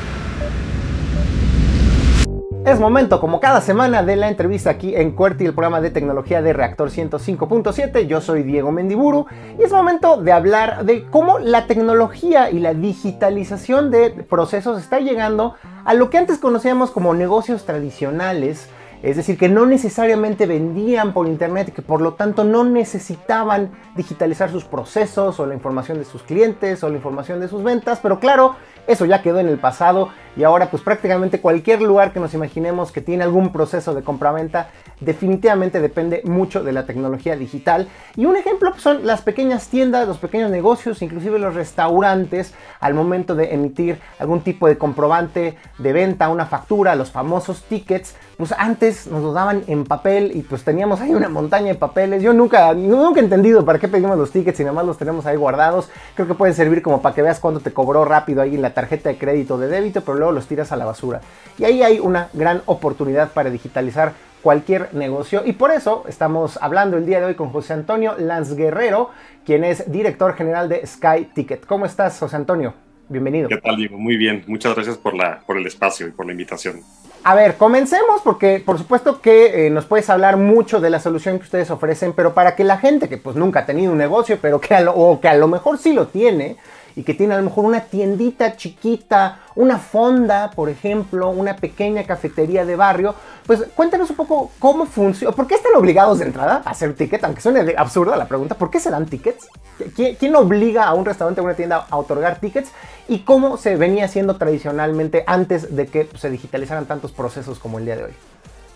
[2.65, 6.43] Es momento, como cada semana, de la entrevista aquí en QWERTY, el programa de tecnología
[6.43, 8.07] de Reactor 105.7.
[8.07, 9.27] Yo soy Diego Mendiburu
[9.59, 15.01] y es momento de hablar de cómo la tecnología y la digitalización de procesos está
[15.01, 18.69] llegando a lo que antes conocíamos como negocios tradicionales,
[19.03, 24.53] es decir, que no necesariamente vendían por internet que por lo tanto no necesitaban digitalizar
[24.53, 28.21] sus procesos o la información de sus clientes o la información de sus ventas, pero
[28.21, 28.55] claro,
[28.87, 32.91] eso ya quedó en el pasado y ahora pues prácticamente cualquier lugar que nos imaginemos
[32.91, 34.69] que tiene algún proceso de compra-venta
[35.01, 37.89] definitivamente depende mucho de la tecnología digital.
[38.17, 42.95] Y un ejemplo pues, son las pequeñas tiendas, los pequeños negocios, inclusive los restaurantes al
[42.95, 48.53] momento de emitir algún tipo de comprobante de venta, una factura, los famosos tickets, pues
[48.57, 52.23] antes nos los daban en papel y pues teníamos ahí una montaña de papeles.
[52.23, 55.27] Yo nunca, nunca he entendido para qué pedimos los tickets y nada más los tenemos
[55.27, 55.91] ahí guardados.
[56.15, 58.72] Creo que pueden servir como para que veas cuánto te cobró rápido ahí en la
[58.73, 61.21] tarjeta de crédito de débito, pero luego los tiras a la basura.
[61.59, 65.43] Y ahí hay una gran oportunidad para digitalizar cualquier negocio.
[65.45, 69.11] Y por eso estamos hablando el día de hoy con José Antonio Lanz Guerrero,
[69.47, 71.65] quien es director general de Sky Ticket.
[71.67, 72.75] ¿Cómo estás, José Antonio?
[73.09, 73.49] Bienvenido.
[73.49, 73.99] ¿Qué tal, Diego?
[73.99, 74.45] Muy bien.
[74.47, 76.81] Muchas gracias por, la, por el espacio y por la invitación.
[77.25, 81.39] A ver, comencemos porque por supuesto que eh, nos puedes hablar mucho de la solución
[81.39, 84.39] que ustedes ofrecen, pero para que la gente que pues nunca ha tenido un negocio,
[84.43, 86.57] pero que o que a lo mejor sí lo tiene,
[86.97, 92.05] y que tiene a lo mejor una tiendita chiquita, una fonda, por ejemplo, una pequeña
[92.05, 93.15] cafetería de barrio,
[93.47, 97.23] pues cuéntanos un poco cómo funciona, por qué están obligados de entrada a hacer ticket,
[97.25, 99.49] aunque suene absurda la pregunta, ¿por qué se dan tickets?
[99.95, 102.71] ¿Quién, obliga a un restaurante o una tienda a otorgar tickets?
[103.09, 107.85] ¿Y cómo se venía haciendo tradicionalmente antes de que se digitalizaran tantos procesos como el
[107.85, 108.13] día de hoy?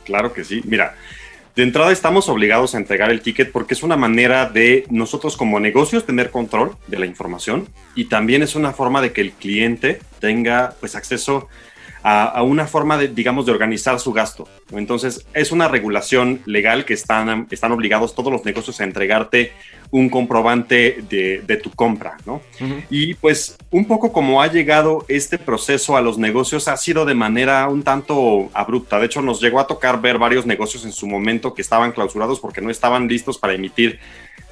[0.04, 0.94] Claro que sí, mira.
[1.56, 5.58] De entrada estamos obligados a entregar el ticket porque es una manera de nosotros como
[5.58, 10.00] negocios tener control de la información y también es una forma de que el cliente
[10.20, 11.48] tenga pues acceso
[12.08, 14.46] a, una forma de, digamos, de organizar su gasto.
[14.70, 19.52] Entonces, es una regulación legal que están, están obligados todos los negocios a entregarte
[19.90, 22.42] un comprobante de, tu compra, ¿no?
[22.90, 27.14] Y pues un poco como ha llegado este proceso a los negocios ha sido de
[27.14, 29.00] manera un tanto abrupta.
[29.00, 32.38] De hecho, nos llegó a tocar ver varios negocios en su momento que estaban clausurados
[32.38, 33.98] porque no estaban listos para emitir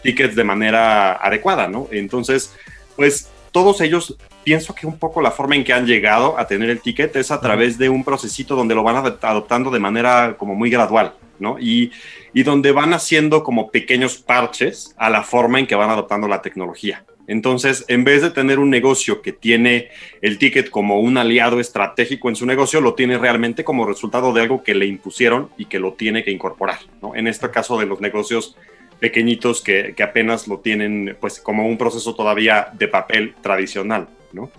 [0.03, 1.87] tickets de manera adecuada, ¿no?
[1.93, 2.53] Entonces,
[2.97, 6.71] pues todos ellos, pienso que un poco la forma en que han llegado a tener
[6.71, 10.55] el ticket es a través de un procesito donde lo van adoptando de manera como
[10.55, 11.59] muy gradual, ¿no?
[11.59, 11.91] Y,
[12.33, 16.43] y donde van haciendo como pequeños parches a la forma en que van adoptando la
[16.43, 17.05] tecnología.
[17.27, 19.89] Entonces, en vez de tener un negocio que tiene
[20.21, 24.43] el ticket como un aliado estratégico en su negocio, lo tiene realmente como resultado de
[24.43, 26.81] algo que le impusieron y que lo tiene que incorporar.
[27.01, 27.15] ¿no?
[27.15, 28.57] En este caso de los negocios
[29.01, 34.09] pequeñitos que, apenas lo tienen pues como un proceso todavía de papel tradicional.
[34.35, 34.51] ¿No?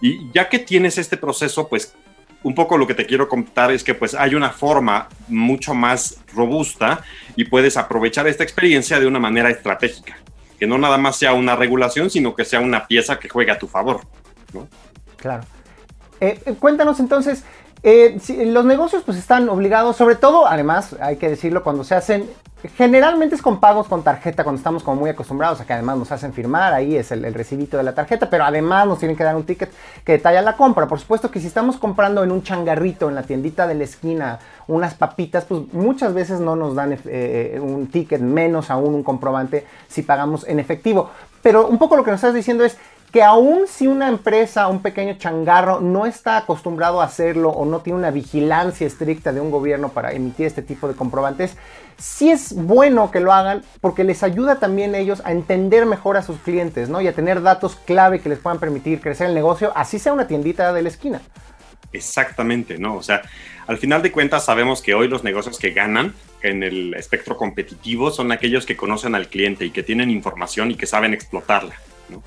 [0.00, 1.94] Y ya que tienes este proceso, pues
[2.42, 6.18] un poco lo que te quiero contar es que pues hay una forma mucho más
[6.34, 7.02] robusta
[7.36, 10.16] y puedes aprovechar esta experiencia de una manera estratégica
[10.58, 13.58] que no nada más sea una regulación, sino que sea una pieza que juegue a
[13.58, 14.00] tu favor.
[15.16, 15.44] Claro.
[16.20, 17.44] Eh, eh, cuéntanos entonces,
[17.82, 22.28] eh, los negocios pues están obligados, sobre todo, además, hay que decirlo, cuando se hacen,
[22.76, 26.10] generalmente es con pagos con tarjeta, cuando estamos como muy acostumbrados a que además nos
[26.10, 29.36] hacen firmar, ahí es el, recibito de la tarjeta, pero además nos tienen que dar
[29.36, 29.70] un ticket
[30.04, 30.88] que detalla la compra.
[30.88, 34.40] Por supuesto que si estamos comprando en un changarrito, en la tiendita de la esquina,
[34.66, 39.64] unas papitas, pues muchas veces no nos dan eh, un ticket, menos aún un comprobante
[39.88, 41.10] si pagamos en efectivo.
[41.42, 42.76] Pero un poco lo que nos estás diciendo es,
[43.12, 47.80] que aún si una empresa, un pequeño changarro, no está acostumbrado a hacerlo o no
[47.80, 51.56] tiene una vigilancia estricta de un gobierno para emitir este tipo de comprobantes,
[51.96, 56.16] sí es bueno que lo hagan porque les ayuda también a ellos a entender mejor
[56.16, 57.00] a sus clientes, ¿no?
[57.00, 60.26] Y a tener datos clave que les puedan permitir crecer el negocio, así sea una
[60.26, 61.20] tiendita de la esquina.
[61.92, 62.96] Exactamente, ¿no?
[62.96, 63.22] O sea,
[63.66, 68.10] al final de cuentas sabemos que hoy los negocios que ganan en el espectro competitivo
[68.10, 71.74] son aquellos que conocen al cliente y que tienen información y que saben explotarla,
[72.10, 72.22] ¿no?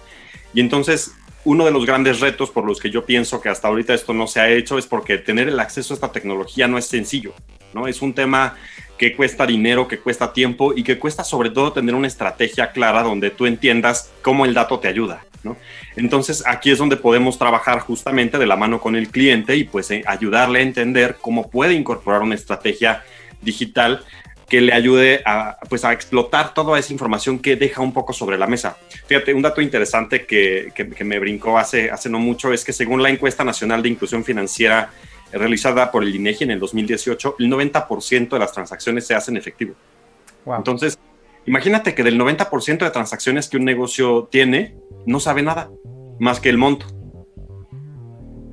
[0.54, 3.94] Y entonces, uno de los grandes retos por los que yo pienso que hasta ahorita
[3.94, 6.86] esto no se ha hecho es porque tener el acceso a esta tecnología no es
[6.86, 7.34] sencillo,
[7.74, 7.88] ¿no?
[7.88, 8.56] Es un tema
[8.98, 13.02] que cuesta dinero, que cuesta tiempo y que cuesta sobre todo tener una estrategia clara
[13.02, 15.58] donde tú entiendas cómo el dato te ayuda, ¿no?
[15.96, 19.90] Entonces, aquí es donde podemos trabajar justamente de la mano con el cliente y pues
[19.90, 23.04] eh, ayudarle a entender cómo puede incorporar una estrategia
[23.42, 24.06] digital
[24.52, 28.38] que le ayude a, pues, a explotar toda esa información que deja un poco sobre
[28.38, 28.76] la mesa.
[29.08, 33.02] Fíjate, un dato interesante que, que, me brincó hace, hace no mucho es que según
[33.02, 34.90] la encuesta nacional de inclusión financiera
[35.32, 39.74] realizada por el INEGI en el 2018, el 90% de las transacciones se hacen efectivo.
[40.46, 41.00] Entonces,
[41.46, 45.70] imagínate que del 90% de transacciones que un negocio tiene, no sabe nada
[46.20, 46.88] más que el monto.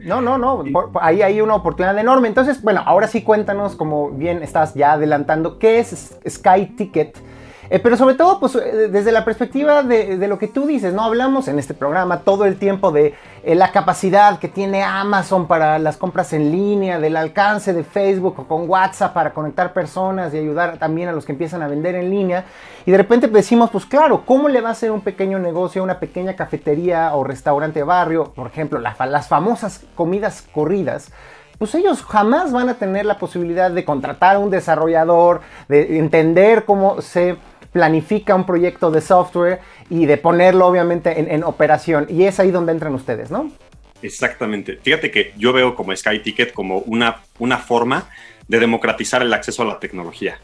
[0.09, 0.65] No, no, no.
[1.01, 2.29] ahí hay una oportunidad enorme.
[2.29, 7.19] Entonces, bueno, ahora sí cuéntanos, como bien estás ya adelantando, ¿qué es Sky Ticket?
[7.71, 11.03] Eh, pero sobre todo, pues eh, desde la perspectiva de, lo que tú dices, ¿no?
[11.03, 15.79] Hablamos en este programa todo el tiempo de eh, la capacidad que tiene Amazon para
[15.79, 20.39] las compras en línea, del alcance de Facebook o con WhatsApp para conectar personas y
[20.39, 22.47] ayudar también a los que empiezan a vender en línea.
[22.87, 26.01] Y de repente decimos, pues claro, ¿cómo le va a hacer un pequeño negocio, una
[26.01, 28.33] pequeña cafetería o restaurante de barrio?
[28.33, 31.13] Por ejemplo, las famosas comidas corridas
[31.59, 36.65] pues ellos jamás van a tener la posibilidad de contratar a un desarrollador, de entender
[36.65, 37.37] cómo se
[37.79, 42.09] planifica un proyecto de software y de ponerlo obviamente en, operación.
[42.11, 43.53] Y es ahí donde entran ustedes, ¿no?
[44.03, 44.81] Exactamente.
[44.83, 48.09] Fíjate que yo veo como Sky Ticket como una, una forma
[48.49, 50.41] de democratizar el acceso a la tecnología.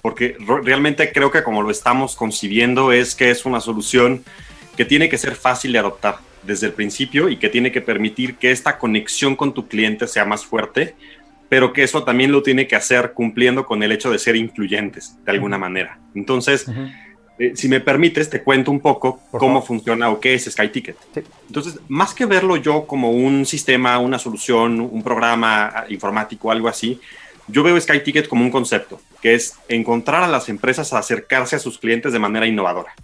[0.00, 4.24] Porque realmente creo que como lo estamos concibiendo es que es una solución
[4.74, 8.36] que tiene que ser fácil de adoptar desde el principio y que tiene que permitir
[8.36, 10.94] que esta conexión con tu cliente sea más fuerte
[11.52, 15.18] pero que eso también lo tiene que hacer cumpliendo con el hecho de ser influyentes
[15.22, 15.98] de alguna manera.
[16.14, 16.64] Entonces,
[17.38, 20.96] eh, si me permites, te cuento un poco cómo funciona o qué es SkyTicket.
[21.48, 26.68] Entonces, más que verlo yo como un sistema, una solución, un programa ah, informático, algo
[26.68, 26.98] así,
[27.48, 31.58] yo veo SkyTicket como un concepto, que es encontrar a las empresas a acercarse a
[31.58, 32.94] sus clientes de manera innovadora.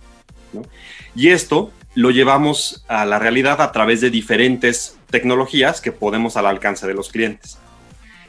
[1.15, 6.47] Y esto lo llevamos a la realidad a través de diferentes tecnologías que podemos al
[6.47, 7.59] alcance de los clientes.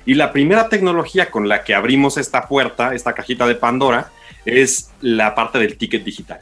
[0.06, 4.12] Y la primera tecnología con la que abrimos esta puerta, esta cajita de Pandora,
[4.46, 6.40] es la parte del ticket digital.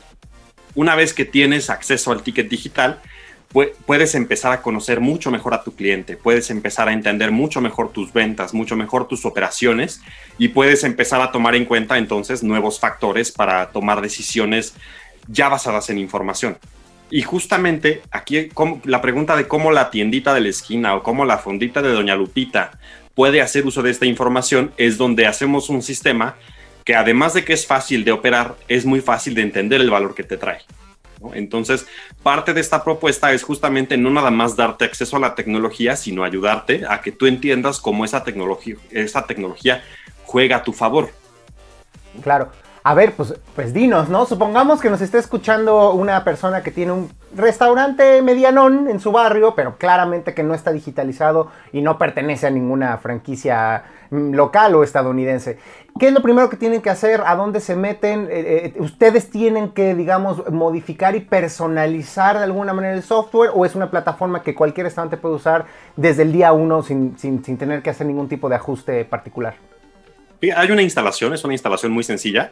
[0.76, 3.02] Una vez que tienes acceso al ticket digital,
[3.86, 7.92] puedes empezar a conocer mucho mejor a tu cliente, puedes empezar a entender mucho mejor
[7.92, 10.02] tus ventas, mucho mejor tus operaciones
[10.38, 14.76] y puedes empezar a tomar en cuenta entonces nuevos factores para tomar decisiones
[15.28, 16.58] ya basadas en información.
[17.10, 18.50] Y justamente aquí
[18.84, 22.16] la pregunta de cómo la tiendita de la esquina o cómo la fondita de Doña
[22.16, 22.78] Lupita
[23.18, 26.36] puede hacer uso de esta información es donde hacemos un sistema
[26.86, 30.14] que además de que es fácil de operar, es muy fácil de entender el valor
[30.14, 30.60] que te trae.
[31.34, 31.88] Entonces,
[32.22, 36.24] parte de esta propuesta es justamente no nada más darte acceso a la tecnología, sino
[36.24, 39.84] ayudarte a que tú entiendas cómo esa tecnología, esa tecnología
[40.24, 41.10] juega a tu favor.
[42.22, 42.52] Claro.
[42.88, 44.26] A ver, pues, pues dinos, ¿no?
[44.26, 49.56] Supongamos que nos esté escuchando una persona que tiene un restaurante medianón en su barrio,
[49.56, 54.84] pero claramente que no está digitalizado y no pertenece a ninguna franquicia mm, local o
[54.84, 55.60] estadounidense.
[56.00, 57.24] ¿Qué es lo primero que tienen que hacer?
[57.26, 58.30] ¿A dónde se meten?
[58.32, 63.66] Eh, eh, ¿Ustedes tienen que, digamos, modificar y personalizar de alguna manera el software o
[63.66, 65.66] es una plataforma que cualquier restaurante puede usar
[65.98, 69.56] desde el día uno sin, sin tener que hacer ningún tipo de ajuste particular?
[70.56, 72.52] Hay una instalación, es una instalación muy sencilla,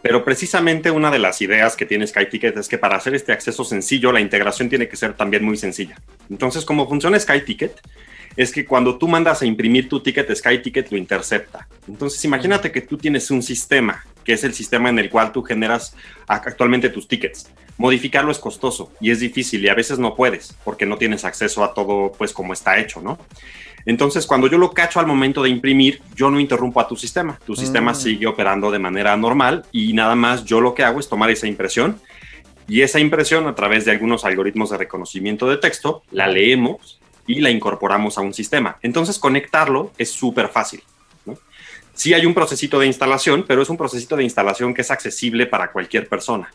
[0.00, 3.62] pero precisamente una de las ideas que tiene SkyTicket es que para hacer este acceso
[3.62, 5.96] sencillo, la integración tiene que ser también muy sencilla.
[6.30, 7.80] Entonces, como funciona SkyTicket,
[8.36, 11.66] es que cuando tú mandas a imprimir tu ticket, SkyTicket lo intercepta.
[11.88, 15.42] Entonces, imagínate que tú tienes un sistema, que es el sistema en el cual tú
[15.42, 15.94] generas
[16.26, 17.50] actualmente tus tickets.
[17.78, 21.62] Modificarlo es costoso y es difícil y a veces no puedes porque no tienes acceso
[21.64, 23.18] a todo, pues, como está hecho, ¿no?
[23.86, 27.38] Entonces, cuando yo lo cacho al momento de imprimir, yo no interrumpo a tu sistema.
[27.46, 27.94] Tu sistema mm.
[27.94, 31.46] sigue operando de manera normal y nada más yo lo que hago es tomar esa
[31.46, 32.00] impresión
[32.68, 37.40] y esa impresión a través de algunos algoritmos de reconocimiento de texto, la leemos y
[37.40, 38.76] la incorporamos a un sistema.
[38.82, 40.82] Entonces, conectarlo es súper fácil.
[41.94, 45.46] Sí hay un procesito de instalación, pero es un procesito de instalación que es accesible
[45.46, 46.52] para cualquier persona.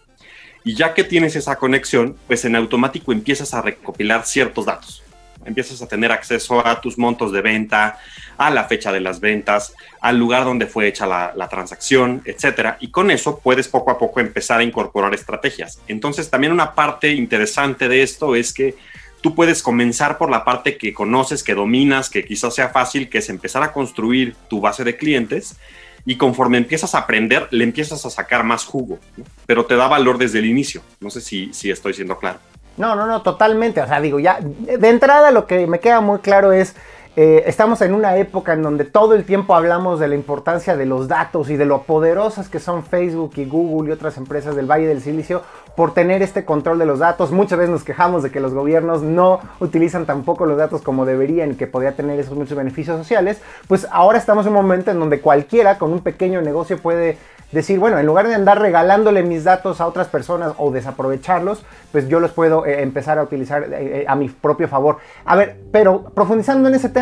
[0.64, 5.02] Y ya que tienes esa conexión, pues en automático empiezas a recopilar ciertos datos
[5.46, 8.00] empiezas a tener acceso a tus montos de venta,
[8.38, 12.78] a la fecha de las ventas, al lugar donde fue hecha la, transacción, etcétera.
[12.80, 15.80] Y con eso puedes poco a poco empezar a incorporar estrategias.
[15.88, 18.76] Entonces, también una parte interesante de esto es que
[19.22, 23.20] tú puedes comenzar por la parte que conoces, que dominas, que quizás sea fácil, que
[23.20, 25.58] es empezar a construir tu base de clientes.
[26.04, 28.98] Y conforme empiezas a aprender, le empiezas a sacar más jugo,
[29.46, 30.82] pero te da valor desde el inicio.
[31.00, 32.40] No sé si, si estoy siendo claro.
[32.78, 33.82] No, no, no, totalmente.
[33.82, 36.76] O sea, digo, ya de entrada lo que me queda muy claro es,
[37.18, 40.86] eh, estamos en una época en donde todo el tiempo hablamos de la importancia de
[40.86, 44.66] los datos y de lo poderosas que son Facebook y Google y otras empresas del
[44.66, 45.42] Valle del Silicio
[45.76, 47.32] por tener este control de los datos.
[47.32, 51.52] Muchas veces nos quejamos de que los gobiernos no utilizan tampoco los datos como deberían
[51.52, 53.42] y que podría tener esos muchos beneficios sociales.
[53.68, 57.18] Pues ahora estamos en un momento en donde cualquiera con un pequeño negocio puede
[57.52, 62.08] decir, bueno, en lugar de andar regalándole mis datos a otras personas o desaprovecharlos, pues
[62.08, 64.98] yo los puedo eh, empezar a utilizar eh, a mi propio favor.
[65.26, 67.01] A ver, pero profundizando en ese tema,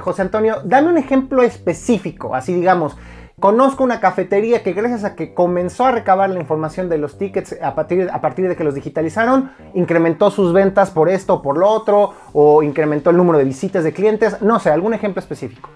[0.00, 2.96] José Antonio, dame un ejemplo específico, así digamos.
[3.40, 7.56] Conozco una cafetería que gracias a que comenzó a recabar la información de los tickets
[7.60, 11.58] a partir, a partir de que los digitalizaron, incrementó sus ventas por esto o por
[11.58, 15.68] lo otro, o incrementó el número de visitas de clientes, no sé, algún ejemplo específico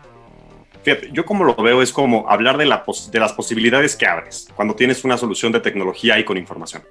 [1.13, 4.75] yo como lo veo es como hablar de, la de las posibilidades que abres cuando
[4.75, 6.83] tienes una solución de tecnología y con información.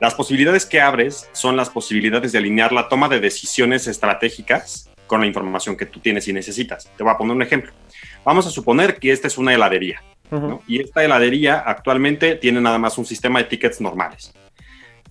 [0.00, 5.20] Las posibilidades que abres son las posibilidades de alinear la toma de decisiones estratégicas con
[5.20, 6.90] la información que tú tienes y necesitas.
[6.96, 7.72] Te voy a poner un ejemplo.
[8.24, 10.02] Vamos a suponer que esta es una heladería.
[10.66, 14.34] Y esta heladería actualmente tiene nada más un sistema de tickets normales.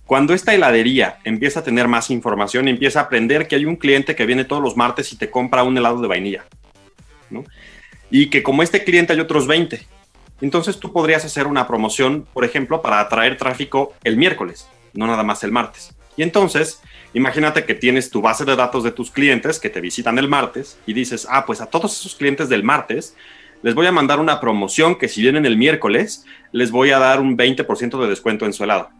[0.04, 4.14] Cuando esta heladería empieza a tener más información, empieza a aprender que hay un cliente
[4.14, 6.44] que viene todos los martes y te compra un helado de vainilla.
[7.30, 7.44] ¿no?
[8.10, 9.80] y que como este cliente hay otros 20.
[10.40, 15.22] Entonces tú podrías hacer una promoción, por ejemplo, para atraer tráfico el miércoles, no nada
[15.22, 15.94] más el martes.
[16.16, 16.80] Y entonces,
[17.16, 20.78] imagínate que tienes tu base de datos de tus clientes que te visitan el martes
[20.86, 23.16] y dices, ah, pues a todos esos clientes del martes
[23.62, 27.20] les voy a mandar una promoción que si vienen el miércoles, les voy a dar
[27.20, 28.90] un 20% de descuento en su helado.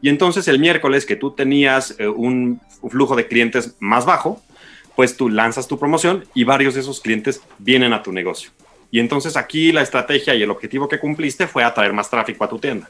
[0.00, 4.42] Y entonces el miércoles que tú tenías eh, un flujo de clientes más bajo,
[4.96, 8.50] pues tú lanzas tu promoción y varios de esos clientes vienen a tu negocio.
[8.90, 12.48] Y entonces aquí la estrategia y el objetivo que cumpliste fue atraer más tráfico a
[12.48, 12.88] tu tienda.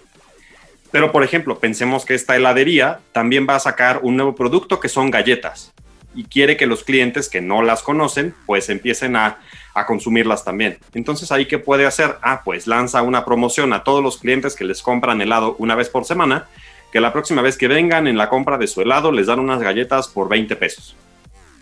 [0.91, 4.89] Pero, por ejemplo, pensemos que esta heladería también va a sacar un nuevo producto que
[4.89, 5.73] son galletas
[6.15, 9.39] y quiere que los clientes que no las conocen, pues empiecen a,
[9.75, 10.79] a consumirlas también.
[10.95, 12.17] Entonces, ahí qué puede hacer?
[12.23, 15.89] Ah, pues lanza una promoción a todos los clientes que les compran helado una vez
[15.89, 16.49] por semana,
[16.93, 19.61] que la próxima vez que vengan en la compra de su helado les dan unas
[19.61, 20.97] galletas por 20 pesos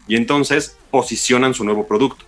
[0.08, 2.24] y entonces posicionan su nuevo producto.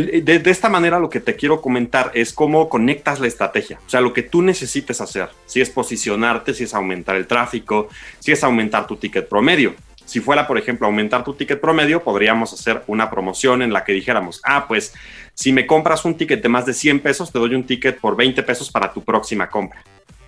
[0.00, 4.00] De, esta manera lo que te quiero comentar es cómo conectas la estrategia, o sea,
[4.00, 7.88] lo que tú necesites hacer, si es posicionarte, si es aumentar el tráfico,
[8.18, 9.74] si es aumentar tu ticket promedio.
[10.04, 13.94] Si fuera, por ejemplo, aumentar tu ticket promedio, podríamos hacer una promoción en la que
[13.94, 14.92] dijéramos, ah, pues
[15.32, 18.14] si me compras un ticket de más de 100 pesos, te doy un ticket por
[18.14, 19.82] 20 pesos para tu próxima compra.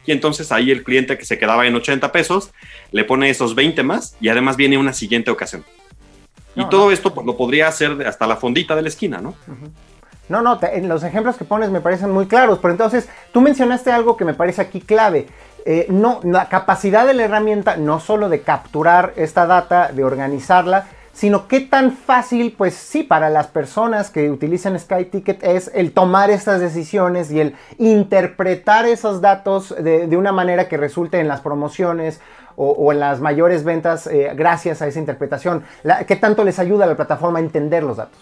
[0.07, 2.53] Y entonces ahí el cliente que se quedaba en 80 pesos
[2.91, 5.63] le pone esos 20 más y además viene una siguiente ocasión
[6.57, 9.35] y todo esto pues, lo podría hacer hasta la fondita de la esquina, ¿no?
[10.29, 14.17] No, no, los ejemplos que pones me parecen muy claros, pero entonces tú mencionaste algo
[14.17, 15.29] que me parece aquí clave.
[15.65, 20.87] Eh, no, la capacidad de la herramienta no solo de capturar esta data, de organizarla,
[21.17, 26.31] sino qué tan fácil, pues sí, para las personas que utilizan SkyTicket es el tomar
[26.31, 32.21] estas decisiones y el interpretar esos datos de, una manera que resulte en las promociones
[32.57, 35.63] o, en las mayores ventas eh, gracias a esa interpretación.
[36.07, 38.19] ¿Qué tanto les ayuda la plataforma a entender los datos?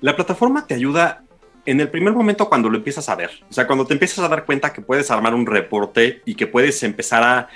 [0.00, 1.22] La plataforma te ayuda
[1.64, 3.30] en el primer momento cuando lo empiezas a ver.
[3.50, 6.46] O sea, cuando te empiezas a dar cuenta que puedes armar un reporte y que
[6.46, 7.48] puedes empezar a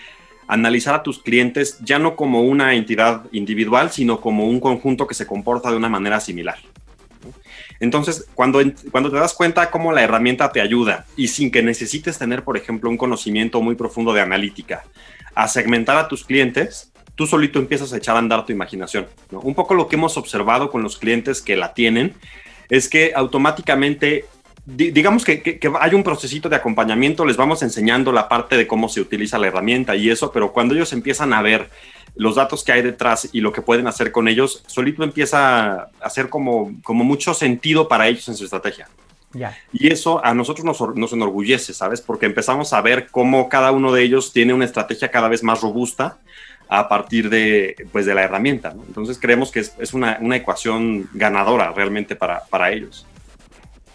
[0.49, 5.15] analizar a tus clientes ya no como una entidad individual, sino como un conjunto que
[5.15, 6.57] se comporta de una manera similar.
[7.79, 12.19] Entonces, cuando, cuando te das cuenta cómo la herramienta te ayuda y sin que necesites
[12.19, 14.85] tener, por ejemplo, un conocimiento muy profundo de analítica,
[15.35, 19.07] a segmentar a tus clientes, tú solito empiezas a echar a andar tu imaginación.
[19.31, 22.15] Un poco lo que hemos observado con los clientes que la tienen
[22.69, 24.25] es que automáticamente
[24.67, 29.01] digamos que, hay un procesito de acompañamiento, les vamos enseñando la parte de cómo se
[29.01, 31.71] utiliza la herramienta y eso, pero cuando ellos empiezan a ver
[32.15, 35.91] los datos que hay detrás y lo que pueden hacer con ellos, solito empieza a
[36.01, 38.89] hacer como, como mucho sentido para ellos en su estrategia.
[39.73, 42.01] Y eso a nosotros nos, enorgullece, ¿sabes?
[42.01, 45.61] Porque empezamos a ver cómo cada uno de ellos tiene una estrategia cada vez más
[45.61, 46.19] robusta
[46.69, 48.75] a partir de, pues, de la herramienta.
[48.87, 53.07] Entonces creemos que es, una, una, ecuación ganadora realmente para, para ellos.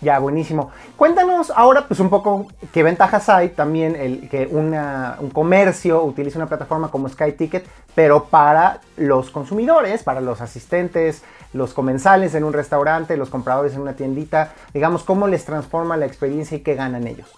[0.01, 0.71] Ya, buenísimo.
[0.97, 6.47] Cuéntanos ahora pues un poco qué ventajas hay también el que un comercio utilice una
[6.47, 7.65] plataforma como SkyTicket,
[7.95, 11.23] pero para los consumidores, para los asistentes,
[11.55, 16.05] los comensales en un restaurante, los compradores en una tiendita, digamos, cómo les transforma la
[16.05, 17.29] experiencia y qué ganan ellos.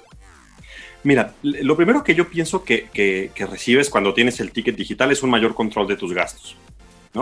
[1.03, 5.23] Mira, lo primero que yo pienso que, que recibes cuando tienes el ticket digital es
[5.23, 6.57] un mayor control de tus gastos.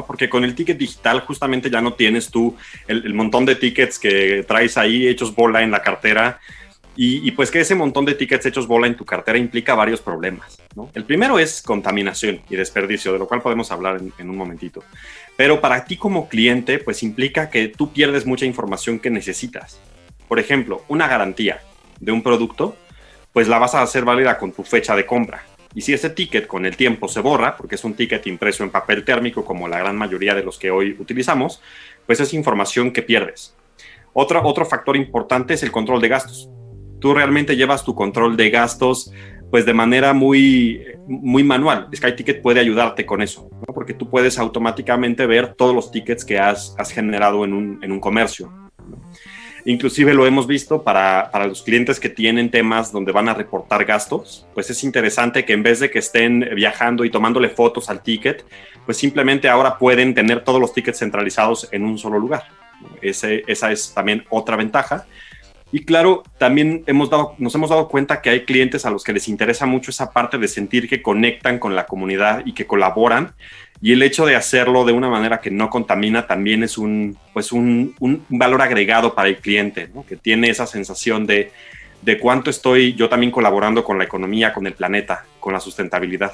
[0.03, 2.55] Porque con el ticket digital justamente ya no tienes tú
[2.87, 6.39] el, montón de tickets que traes ahí hechos bola en la cartera
[6.97, 10.57] y, pues que ese montón de tickets hechos bola en tu cartera implica varios problemas,
[10.93, 14.81] El primero es contaminación y desperdicio, de lo cual podemos hablar en un momentito.
[15.37, 19.79] Pero para ti como cliente, pues implica que tú pierdes mucha información que necesitas.
[20.27, 21.61] Por ejemplo, una garantía
[21.99, 22.75] de un producto,
[23.33, 25.43] pues la vas a hacer válida con tu fecha de compra
[25.75, 28.71] y si ese ticket con el tiempo se borra, porque es un ticket impreso en
[28.71, 31.61] papel térmico como la gran mayoría de los que hoy utilizamos,
[32.05, 33.53] pues es información que pierdes.
[34.13, 36.49] Otro, otro factor importante es el control de gastos.
[37.01, 39.11] Tú realmente llevas tu control de gastos
[39.51, 41.87] pues de manera muy, muy manual.
[41.95, 46.75] SkyTicket puede ayudarte con eso, porque tú puedes automáticamente ver todos los tickets que has,
[46.91, 48.51] generado en un, en un comercio.
[49.67, 54.45] Inclusive lo hemos visto para, los clientes que tienen temas donde van a reportar gastos,
[54.53, 58.45] pues es interesante que en vez de que estén viajando y tomándole fotos al ticket,
[58.85, 62.43] pues simplemente ahora pueden tener todos los tickets centralizados en un solo lugar.
[63.01, 65.07] Esa es también otra ventaja.
[65.71, 69.13] Y claro, también hemos dado, nos hemos dado cuenta que hay clientes a los que
[69.13, 73.33] les interesa mucho esa parte de sentir que conectan con la comunidad y que colaboran
[73.81, 77.51] y el hecho de hacerlo de una manera que no contamina también es un, pues
[77.51, 77.95] un,
[78.29, 81.51] valor agregado para el cliente, que tiene esa sensación de,
[82.01, 86.33] de cuánto estoy yo también colaborando con la economía, con el planeta, con la sustentabilidad.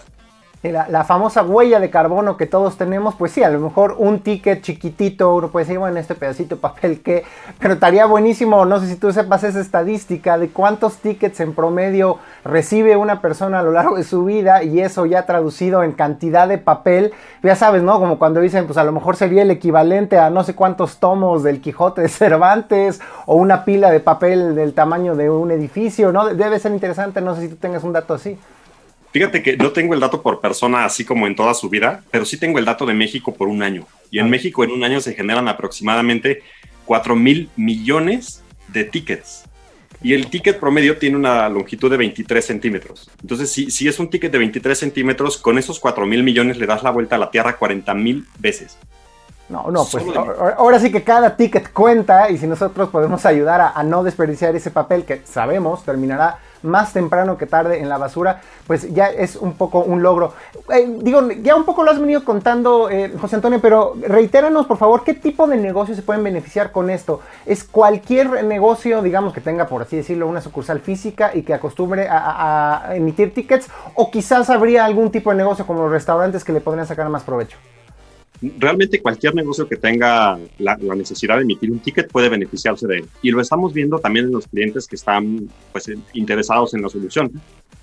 [0.63, 4.61] La, famosa huella de carbono que todos tenemos, pues sí, a lo mejor un ticket
[4.61, 7.23] chiquitito, uno puede decir, bueno, este pedacito de papel que,
[7.57, 12.19] pero estaría buenísimo, no sé si tú sepas esa estadística de cuántos tickets en promedio
[12.45, 16.47] recibe una persona a lo largo de su vida y eso ya traducido en cantidad
[16.47, 17.99] de papel, ya sabes, ¿no?
[17.99, 21.41] Como cuando dicen, pues a lo mejor sería el equivalente a no sé cuántos tomos
[21.41, 26.35] del Quijote de Cervantes o una pila de papel del tamaño de un edificio, ¿no?
[26.35, 28.37] Debe ser interesante, no sé si tú tengas un dato así.
[29.11, 32.25] Fíjate que no tengo el dato por persona así como en toda su vida, pero
[32.25, 33.85] sí tengo el dato de México por un año.
[34.09, 36.43] Y en México en un año se generan aproximadamente
[36.85, 39.43] 4 mil millones de tickets.
[40.03, 43.11] Y el ticket promedio tiene una longitud de 23 centímetros.
[43.21, 46.65] Entonces, si, si es un ticket de 23 centímetros, con esos 4 mil millones le
[46.65, 48.77] das la vuelta a la Tierra 40 mil veces.
[49.49, 50.05] No, no, pues
[50.57, 54.55] ahora sí que cada ticket cuenta y si nosotros podemos ayudar a, a no desperdiciar
[54.55, 59.35] ese papel que sabemos terminará más temprano que tarde en la basura, pues ya es
[59.35, 60.33] un poco un logro.
[60.73, 64.77] Eh, digo, ya un poco lo has venido contando, eh, José Antonio, pero reitéranos, por
[64.77, 67.21] favor, ¿qué tipo de negocios se pueden beneficiar con esto?
[67.45, 72.07] ¿Es cualquier negocio, digamos, que tenga, por así decirlo, una sucursal física y que acostumbre
[72.07, 73.67] a, a emitir tickets?
[73.95, 77.23] ¿O quizás habría algún tipo de negocio como los restaurantes que le podrían sacar más
[77.23, 77.57] provecho?
[78.57, 83.05] Realmente cualquier negocio que tenga la, necesidad de emitir un ticket puede beneficiarse de él.
[83.21, 87.31] Y lo estamos viendo también en los clientes que están pues, interesados en la solución,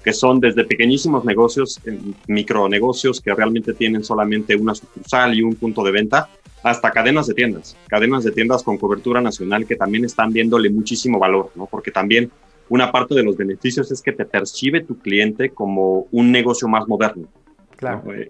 [0.02, 1.80] que son desde pequeñísimos negocios,
[2.26, 6.28] micronegocios que realmente tienen solamente una sucursal y un punto de venta,
[6.62, 11.18] hasta cadenas de tiendas, cadenas de tiendas con cobertura nacional que también están viéndole muchísimo
[11.18, 11.66] valor, ¿no?
[11.66, 12.30] porque también
[12.68, 16.86] una parte de los beneficios es que te percibe tu cliente como un negocio más
[16.86, 17.28] moderno.
[17.76, 18.12] Claro.
[18.12, 18.28] Eh,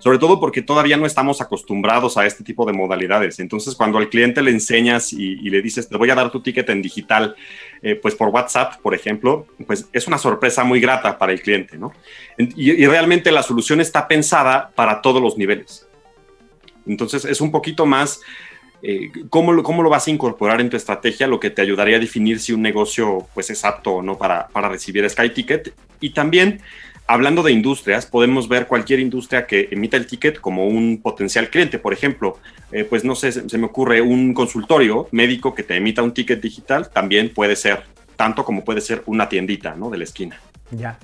[0.00, 3.38] sobre todo porque todavía no estamos acostumbrados a este tipo de modalidades.
[3.38, 6.68] Entonces, cuando al cliente le enseñas y, le dices, te voy a dar tu ticket
[6.70, 7.36] en digital,
[7.82, 11.78] eh, pues por WhatsApp, por ejemplo, pues es una sorpresa muy grata para el cliente,
[11.78, 11.92] ¿no?
[12.38, 15.86] Y, realmente la solución está pensada para todos los niveles.
[16.86, 18.20] Entonces, es un poquito más...
[18.82, 21.26] Eh, ¿cómo, lo, ¿cómo, lo, vas a incorporar en tu estrategia?
[21.26, 24.48] Lo que te ayudaría a definir si un negocio pues, es apto o no para,
[24.48, 25.74] para recibir SkyTicket.
[26.00, 26.62] Y también
[27.10, 31.80] hablando de industrias, podemos ver cualquier industria que emita el ticket como un potencial cliente.
[31.80, 32.38] Por ejemplo,
[32.70, 36.40] eh, pues no sé, se me ocurre un consultorio médico que te emita un ticket
[36.40, 37.82] digital, también puede ser
[38.14, 39.90] tanto como puede ser una tiendita, ¿no?
[39.90, 40.38] De la esquina.
[40.70, 40.98] Ya.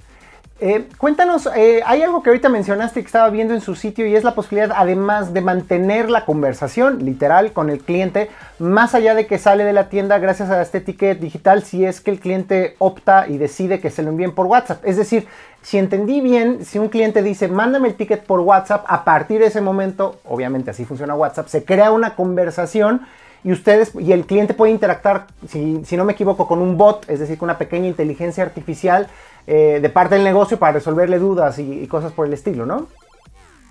[0.58, 4.16] Eh, cuéntanos, eh, hay algo que ahorita mencionaste que estaba viendo en su sitio y
[4.16, 9.26] es la posibilidad además de mantener la conversación literal con el cliente más allá de
[9.26, 12.74] que sale de la tienda gracias a este ticket digital si es que el cliente
[12.78, 14.82] opta y decide que se lo envíen por WhatsApp.
[14.86, 15.26] Es decir,
[15.66, 19.46] si entendí bien, si un cliente dice mándame el ticket por WhatsApp, a partir de
[19.46, 23.00] ese momento, obviamente así funciona WhatsApp, se crea una conversación
[23.42, 27.18] y ustedes y el cliente puede interactuar, si, no me equivoco, con un bot, es
[27.18, 29.08] decir, con una pequeña inteligencia artificial
[29.48, 32.86] eh, de parte del negocio para resolverle dudas y, cosas por el estilo, ¿no?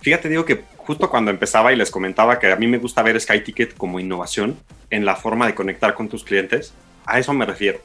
[0.02, 3.22] Fíjate, digo que justo cuando empezaba y les comentaba que a mí me gusta ver
[3.22, 4.58] SkyTicket como innovación
[4.90, 6.74] en la forma de conectar con tus clientes,
[7.06, 7.80] a eso me refiero.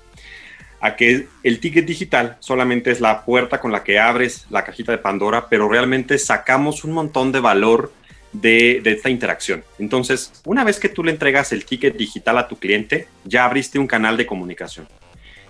[0.81, 4.93] A que el ticket digital solamente es la puerta con la que abres la cajita
[4.93, 7.93] de Pandora, pero realmente sacamos un montón de valor
[8.33, 9.65] de, esta interacción.
[9.79, 13.79] Entonces, una vez que tú le entregas el ticket digital a tu cliente, ya abriste
[13.79, 14.89] un canal de comunicación.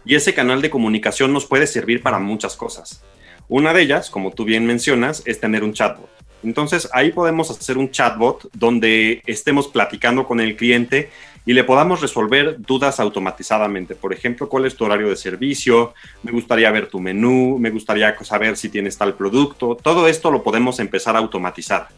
[0.05, 3.03] Y ese canal de comunicación nos puede servir para muchas cosas.
[3.49, 6.09] Una de ellas, como tú bien mencionas, es tener un chatbot.
[6.43, 11.11] Entonces ahí podemos hacer un chatbot donde estemos platicando con el cliente
[11.47, 13.95] y le podamos resolver dudas automatizadamente.
[13.95, 15.95] Por ejemplo, ¿cuál es tu horario de servicio?
[16.23, 19.77] Me gustaría ver tu menú, me gustaría saber si tienes tal producto.
[19.83, 21.89] Todo esto lo podemos empezar a automatizar.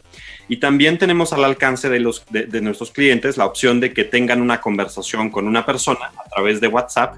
[0.47, 4.41] Y también tenemos al alcance de, los, de, nuestros clientes la opción de que tengan
[4.41, 7.15] una conversación con una persona a través de WhatsApp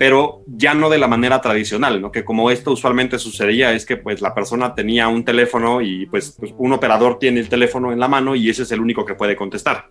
[0.00, 2.10] pero ya no de la manera tradicional, ¿no?
[2.10, 6.34] Que como esto usualmente sucedía es que pues la persona tenía un teléfono y pues,
[6.40, 9.14] pues, un operador tiene el teléfono en la mano y ese es el único que
[9.14, 9.88] puede contestar.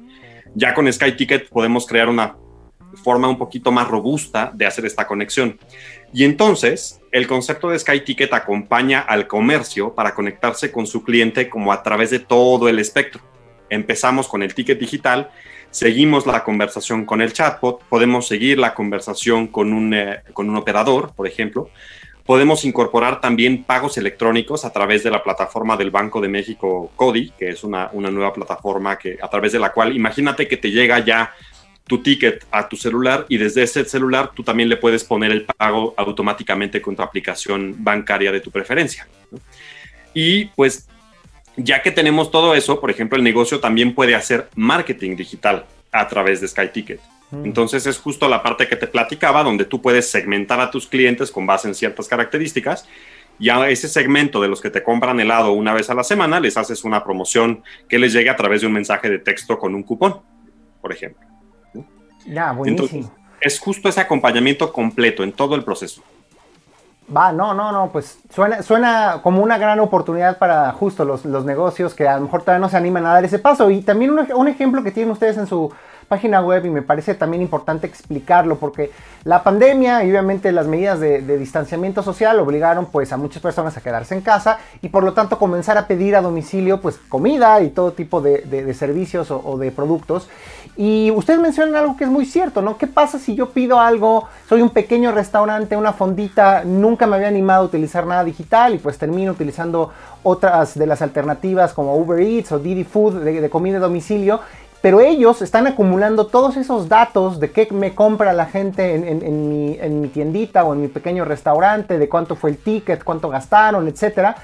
[0.55, 2.35] Ya con SkyTicket podemos crear una
[3.03, 5.59] forma un poquito más robusta de hacer esta conexión.
[6.11, 11.71] Y entonces, el concepto de SkyTicket acompaña al comercio para conectarse con su cliente como
[11.71, 13.21] a través de todo el espectro.
[13.69, 15.29] Empezamos con el ticket digital
[15.71, 20.55] seguimos la conversación con el chatbot, podemos seguir la conversación con un, eh, con un
[20.55, 21.69] operador, por ejemplo.
[22.29, 27.31] Podemos incorporar también pagos electrónicos a través de la plataforma del Banco de México CODI,
[27.31, 31.03] que es una, nueva plataforma que, a través de la cual, imagínate que te llega
[31.03, 31.33] ya
[31.87, 35.43] tu ticket a tu celular y desde ese celular tú también le puedes poner el
[35.43, 39.07] pago automáticamente con tu aplicación bancaria de tu preferencia.
[40.13, 40.87] Y pues
[41.57, 46.07] ya que tenemos todo eso, por ejemplo, el negocio también puede hacer marketing digital a
[46.07, 46.99] través de SkyTicket.
[46.99, 47.18] Mm.
[47.31, 51.29] Entonces es justo la parte que te platicaba, donde tú puedes segmentar a tus clientes
[51.29, 52.87] con base en ciertas características
[53.39, 56.39] y a ese segmento de los que te compran helado una vez a la semana,
[56.39, 59.73] les haces una promoción que les llegue a través de un mensaje de texto con
[59.73, 60.19] un cupón,
[60.81, 61.25] por ejemplo.
[62.25, 63.11] Ya, buenísimo.
[63.39, 66.03] es justo ese acompañamiento completo en todo el proceso.
[67.15, 71.43] Va, no, no, no, pues suena, suena como una gran oportunidad para justo los, los,
[71.43, 73.71] negocios que a lo mejor todavía no se animan a dar ese paso.
[73.71, 75.73] Y también un, un ejemplo que tienen ustedes en su
[76.09, 78.91] página web y me parece también importante explicarlo porque
[79.23, 83.81] la pandemia y obviamente las medidas de, distanciamiento social obligaron pues a muchas personas a
[83.81, 87.69] quedarse en casa y por lo tanto comenzar a pedir a domicilio pues comida y
[87.69, 90.27] todo tipo de, servicios o, de productos.
[90.75, 92.77] Y ustedes mencionan algo que es muy cierto, ¿no?
[92.77, 97.27] ¿Qué pasa si yo pido algo, soy un pequeño restaurante, una fondita, nunca me había
[97.27, 99.91] animado a utilizar nada digital y pues termino utilizando
[100.23, 104.39] otras de las alternativas como Uber Eats o Didi Food de, de comida a domicilio
[104.81, 110.07] pero ellos están acumulando todos esos datos de qué me compra la gente en, mi,
[110.07, 114.35] tiendita o en mi pequeño restaurante, de cuánto fue el ticket, cuánto gastaron, etc.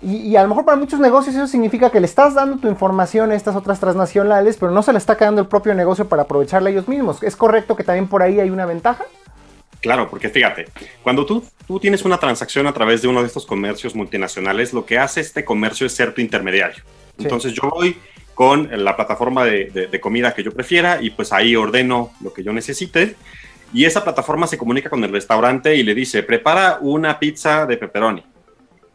[0.00, 3.30] Y, a lo mejor para muchos negocios eso significa que le estás dando tu información
[3.30, 6.70] a estas otras transnacionales, pero no se le está quedando el propio negocio para aprovecharla
[6.70, 7.22] ellos mismos.
[7.22, 9.04] ¿Es correcto que también por ahí hay una ventaja?
[9.80, 10.66] Claro, porque fíjate,
[11.02, 14.86] cuando tú, tú tienes una transacción a través de uno de estos comercios multinacionales, lo
[14.86, 16.82] que hace este comercio es ser tu intermediario.
[17.18, 17.98] Entonces yo voy
[18.34, 22.52] con la plataforma de, comida que yo prefiera y pues ahí ordeno lo que yo
[22.52, 23.16] necesite.
[23.72, 27.76] Y esa plataforma se comunica con el restaurante y le dice, prepara una pizza de
[27.76, 28.24] pepperoni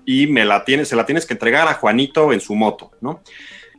[0.05, 3.21] y me la tienes, se la tienes que entregar a Juanito en su moto, ¿no?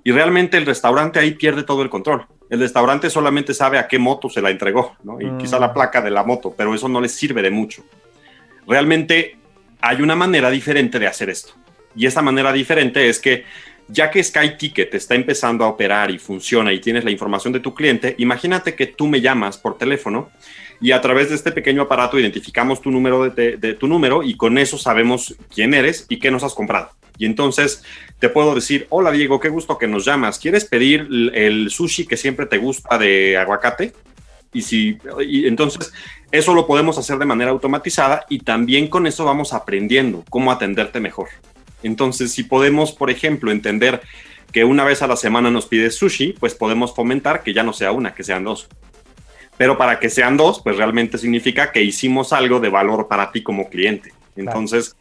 [0.05, 2.27] Y realmente el restaurante ahí pierde todo el control.
[2.49, 5.21] El restaurante solamente sabe a qué moto se la entregó, ¿no?
[5.21, 5.75] Y quizá la mm.
[5.75, 7.85] placa de la moto, pero eso no les sirve de mucho.
[8.67, 9.39] Realmente
[9.81, 11.53] hay una manera diferente de hacer esto.
[11.95, 13.45] Y esa manera diferente es que
[13.93, 17.61] ya que Sky Ticket está empezando a operar y funciona y tienes la información de
[17.61, 20.31] tu cliente, imagínate que tú me llamas por teléfono
[20.81, 24.59] y a través de este pequeño aparato identificamos tu número de, tu número y con
[24.59, 26.91] eso sabemos quién eres y qué nos has comprado.
[27.19, 27.85] Y entonces
[28.19, 30.39] te puedo decir, hola Diego, qué gusto que nos llamas.
[30.39, 33.93] ¿Quieres pedir el sushi que siempre te gusta de aguacate?
[34.53, 35.93] Y si, y entonces
[36.33, 40.99] eso lo podemos hacer de manera automatizada y también con eso vamos aprendiendo cómo atenderte
[40.99, 41.29] mejor.
[41.83, 44.01] Entonces, si podemos, por ejemplo, entender
[44.53, 47.73] que una vez a la semana nos pides sushi, pues podemos fomentar que ya no
[47.73, 48.69] sea una, que sean dos.
[49.57, 53.43] Pero para que sean dos, pues realmente significa que hicimos algo de valor para ti
[53.43, 54.13] como cliente.
[54.35, 54.97] Entonces,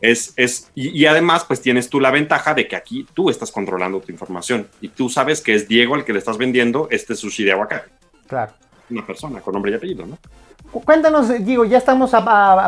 [0.00, 4.00] es, es y, además, pues tienes tú la ventaja de que aquí tú estás controlando
[4.00, 7.44] tu información y tú sabes que es Diego al que le estás vendiendo este sushi
[7.44, 7.90] de aguacate.
[8.26, 8.52] Claro.
[8.90, 10.18] Una persona con nombre y apellido, ¿no?
[10.80, 12.10] Cuéntanos, digo, ya estamos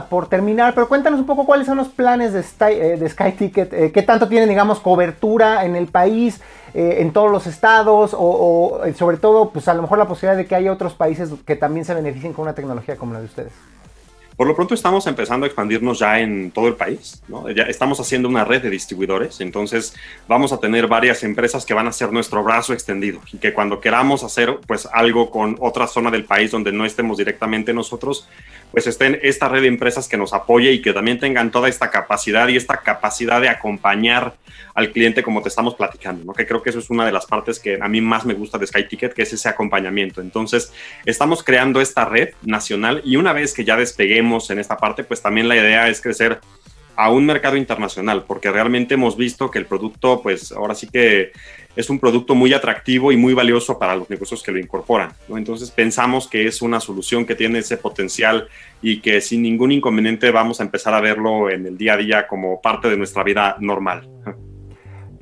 [0.09, 3.91] por terminar, pero cuéntanos un poco cuáles son los planes de, eh, Sky, Ticket, eh,
[3.93, 6.41] qué tanto tienen, digamos, cobertura en el país,
[6.73, 10.47] eh, en todos los estados, o, sobre todo, pues a lo mejor la posibilidad de
[10.47, 13.53] que haya otros países que también se beneficien con una tecnología como la de ustedes.
[14.37, 17.23] Por lo pronto estamos empezando a expandirnos ya en todo el país.
[17.55, 19.95] Ya estamos haciendo una red de distribuidores, entonces
[20.29, 23.81] vamos a tener varias empresas que van a ser nuestro brazo extendido y que cuando
[23.81, 28.29] queramos hacer pues algo con otra zona del país donde no estemos directamente nosotros,
[28.73, 31.91] pues estén esta red de empresas que nos apoye y que también tengan toda esta
[31.91, 34.35] capacidad y esta capacidad de acompañar
[34.75, 36.33] al cliente como te estamos platicando, ¿no?
[36.35, 38.59] que creo que eso es una de las partes que a mí más me gusta
[38.59, 40.21] de Sky Ticket, que es ese acompañamiento.
[40.21, 40.73] Entonces,
[41.07, 45.23] estamos creando esta red nacional y una vez que ya despeguemos en esta parte, pues
[45.23, 46.41] también la idea es crecer
[46.97, 51.33] a un mercado internacional, porque realmente hemos visto que el producto, pues ahora sí que
[51.77, 55.13] es un producto muy atractivo y muy valioso para los negocios que lo incorporan.
[55.29, 58.49] Entonces pensamos que es una solución que tiene ese potencial
[58.83, 62.27] y que sin ningún inconveniente vamos a empezar a verlo en el día a día
[62.27, 64.09] como parte de nuestra vida normal.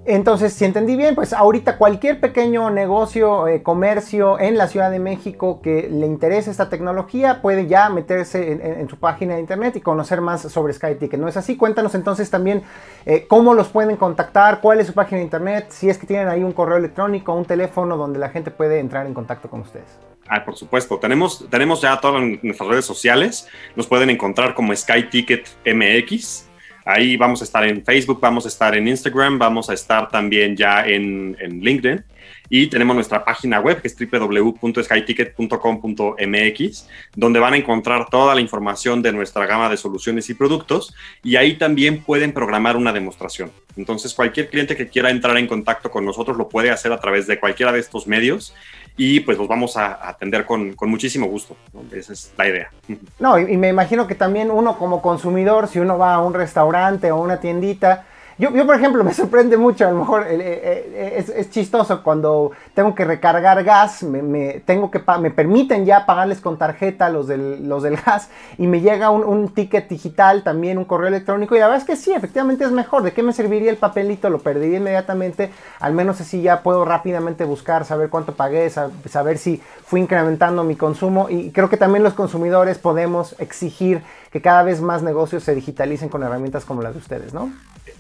[0.06, 4.98] Entonces, si entendí bien, pues ahorita cualquier pequeño negocio, eh, comercio en la Ciudad de
[4.98, 9.80] México que le interese esta tecnología puede ya meterse en, su página de internet y
[9.80, 11.18] conocer más sobre SkyTicket.
[11.18, 11.56] ¿No es así?
[11.56, 12.62] Cuéntanos entonces también
[13.06, 16.28] eh, cómo los pueden contactar, cuál es su página de internet, si es que tienen
[16.28, 19.98] ahí un correo electrónico, un teléfono donde la gente puede entrar en contacto con ustedes.
[20.28, 20.98] Ah, por supuesto.
[20.98, 23.48] Tenemos, tenemos ya todas nuestras redes sociales.
[23.74, 26.48] Nos pueden encontrar como SkyTicket MX.
[26.84, 30.56] Ahí vamos a estar en Facebook, vamos a estar en Instagram, vamos a estar también
[30.56, 32.04] ya en, LinkedIn.
[32.50, 39.00] Y tenemos nuestra página web que es www.skyticket.com.mx, donde van a encontrar toda la información
[39.00, 40.94] de nuestra gama de soluciones y productos.
[41.22, 43.50] Y ahí también pueden programar una demostración.
[43.76, 47.26] Entonces, cualquier cliente que quiera entrar en contacto con nosotros lo puede hacer a través
[47.26, 48.54] de cualquiera de estos medios
[48.96, 51.56] y pues los vamos a atender con, muchísimo gusto.
[51.92, 52.70] Esa es la idea.
[53.18, 57.10] No, y, me imagino que también uno como consumidor, si uno va a un restaurante
[57.10, 58.06] o una tiendita,
[58.38, 62.50] yo, por ejemplo, me sorprende mucho, a lo mejor eh, eh, eh, es, chistoso cuando
[62.74, 67.68] tengo que recargar gas, me, tengo que me permiten ya pagarles con tarjeta los del,
[67.68, 68.28] los del gas
[68.58, 71.96] y me llega un, ticket digital, también un correo electrónico y la verdad es que
[71.96, 73.02] sí, efectivamente es mejor.
[73.02, 74.30] ¿De qué me serviría el papelito?
[74.30, 79.62] Lo perdería inmediatamente, al menos así ya puedo rápidamente buscar, saber cuánto pagué, saber si
[79.84, 84.80] fui incrementando mi consumo y creo que también los consumidores podemos exigir que cada vez
[84.80, 87.52] más negocios se digitalicen con herramientas como las de ustedes, ¿no?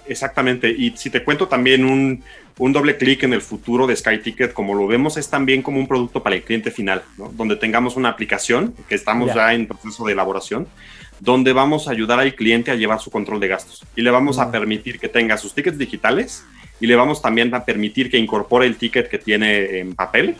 [0.06, 0.70] Exactamente.
[0.70, 2.22] Y si te cuento también un,
[2.72, 5.86] doble clic en el futuro de Sky Ticket, como lo vemos, es también como un
[5.86, 7.02] producto para el cliente final,
[7.32, 9.54] donde tengamos una aplicación que estamos ya.
[9.54, 10.68] en proceso de elaboración,
[11.20, 13.84] donde vamos a ayudar al cliente a llevar su control de gastos.
[13.96, 16.44] Y le vamos a permitir que tenga sus tickets digitales
[16.80, 20.36] y le vamos también a permitir que incorpore el ticket que tiene en papel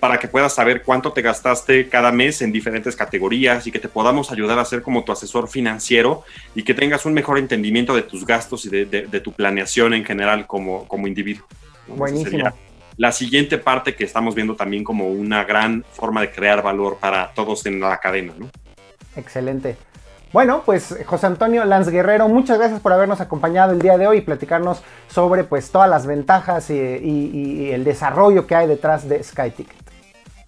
[0.00, 3.88] para que puedas saber cuánto te gastaste cada mes en diferentes categorías y que te
[3.88, 6.22] podamos ayudar a ser como tu asesor financiero
[6.54, 10.46] y que tengas un mejor entendimiento de tus gastos y de, tu planeación en general
[10.46, 11.46] como, como individuo.
[11.86, 12.50] Buenísimo.
[12.96, 17.32] La siguiente parte que estamos viendo también como una gran forma de crear valor para
[17.32, 18.34] todos en la cadena.
[18.36, 18.50] ¿no?
[19.14, 19.76] Excelente.
[20.30, 24.18] Bueno, pues José Antonio Lanz Guerrero, muchas gracias por habernos acompañado el día de hoy
[24.18, 29.77] y platicarnos sobre pues todas las ventajas y, el desarrollo que hay detrás de SkyTicket.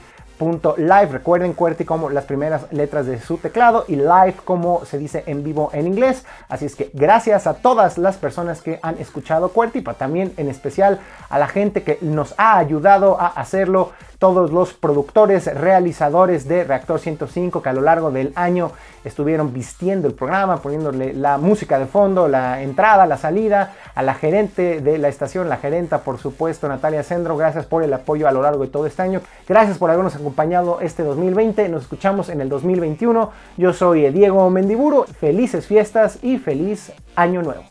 [0.77, 1.09] live.
[1.13, 5.45] Recuerden QWERTY como las primeras letras de su teclado y live como se dice en
[5.45, 6.25] vivo en inglés.
[6.49, 10.49] Así es que gracias a todas las personas que han escuchado QWERTY, pero también en
[10.49, 16.65] especial a la gente que nos ha ayudado a hacerlo todos los productores, realizadores de
[16.65, 18.71] Reactor 105 que a lo largo del año
[19.05, 24.15] estuvieron vistiendo el programa, poniéndole la música de fondo, la entrada, la salida, a la
[24.15, 28.33] gerente de la estación, la gerenta por supuesto Natalia Sendro, gracias por el apoyo a
[28.33, 32.41] lo largo de todo este año, gracias por habernos acompañado este 2020, nos escuchamos en
[32.41, 37.63] el 2021, yo soy Diego Mendiburo, felices fiestas y feliz año nuevo.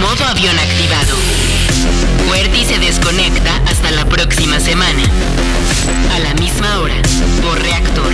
[0.00, 1.16] Modo avión activado.
[2.62, 5.02] Se desconecta hasta la próxima semana.
[6.14, 7.00] A la misma hora,
[7.42, 8.12] por reactor.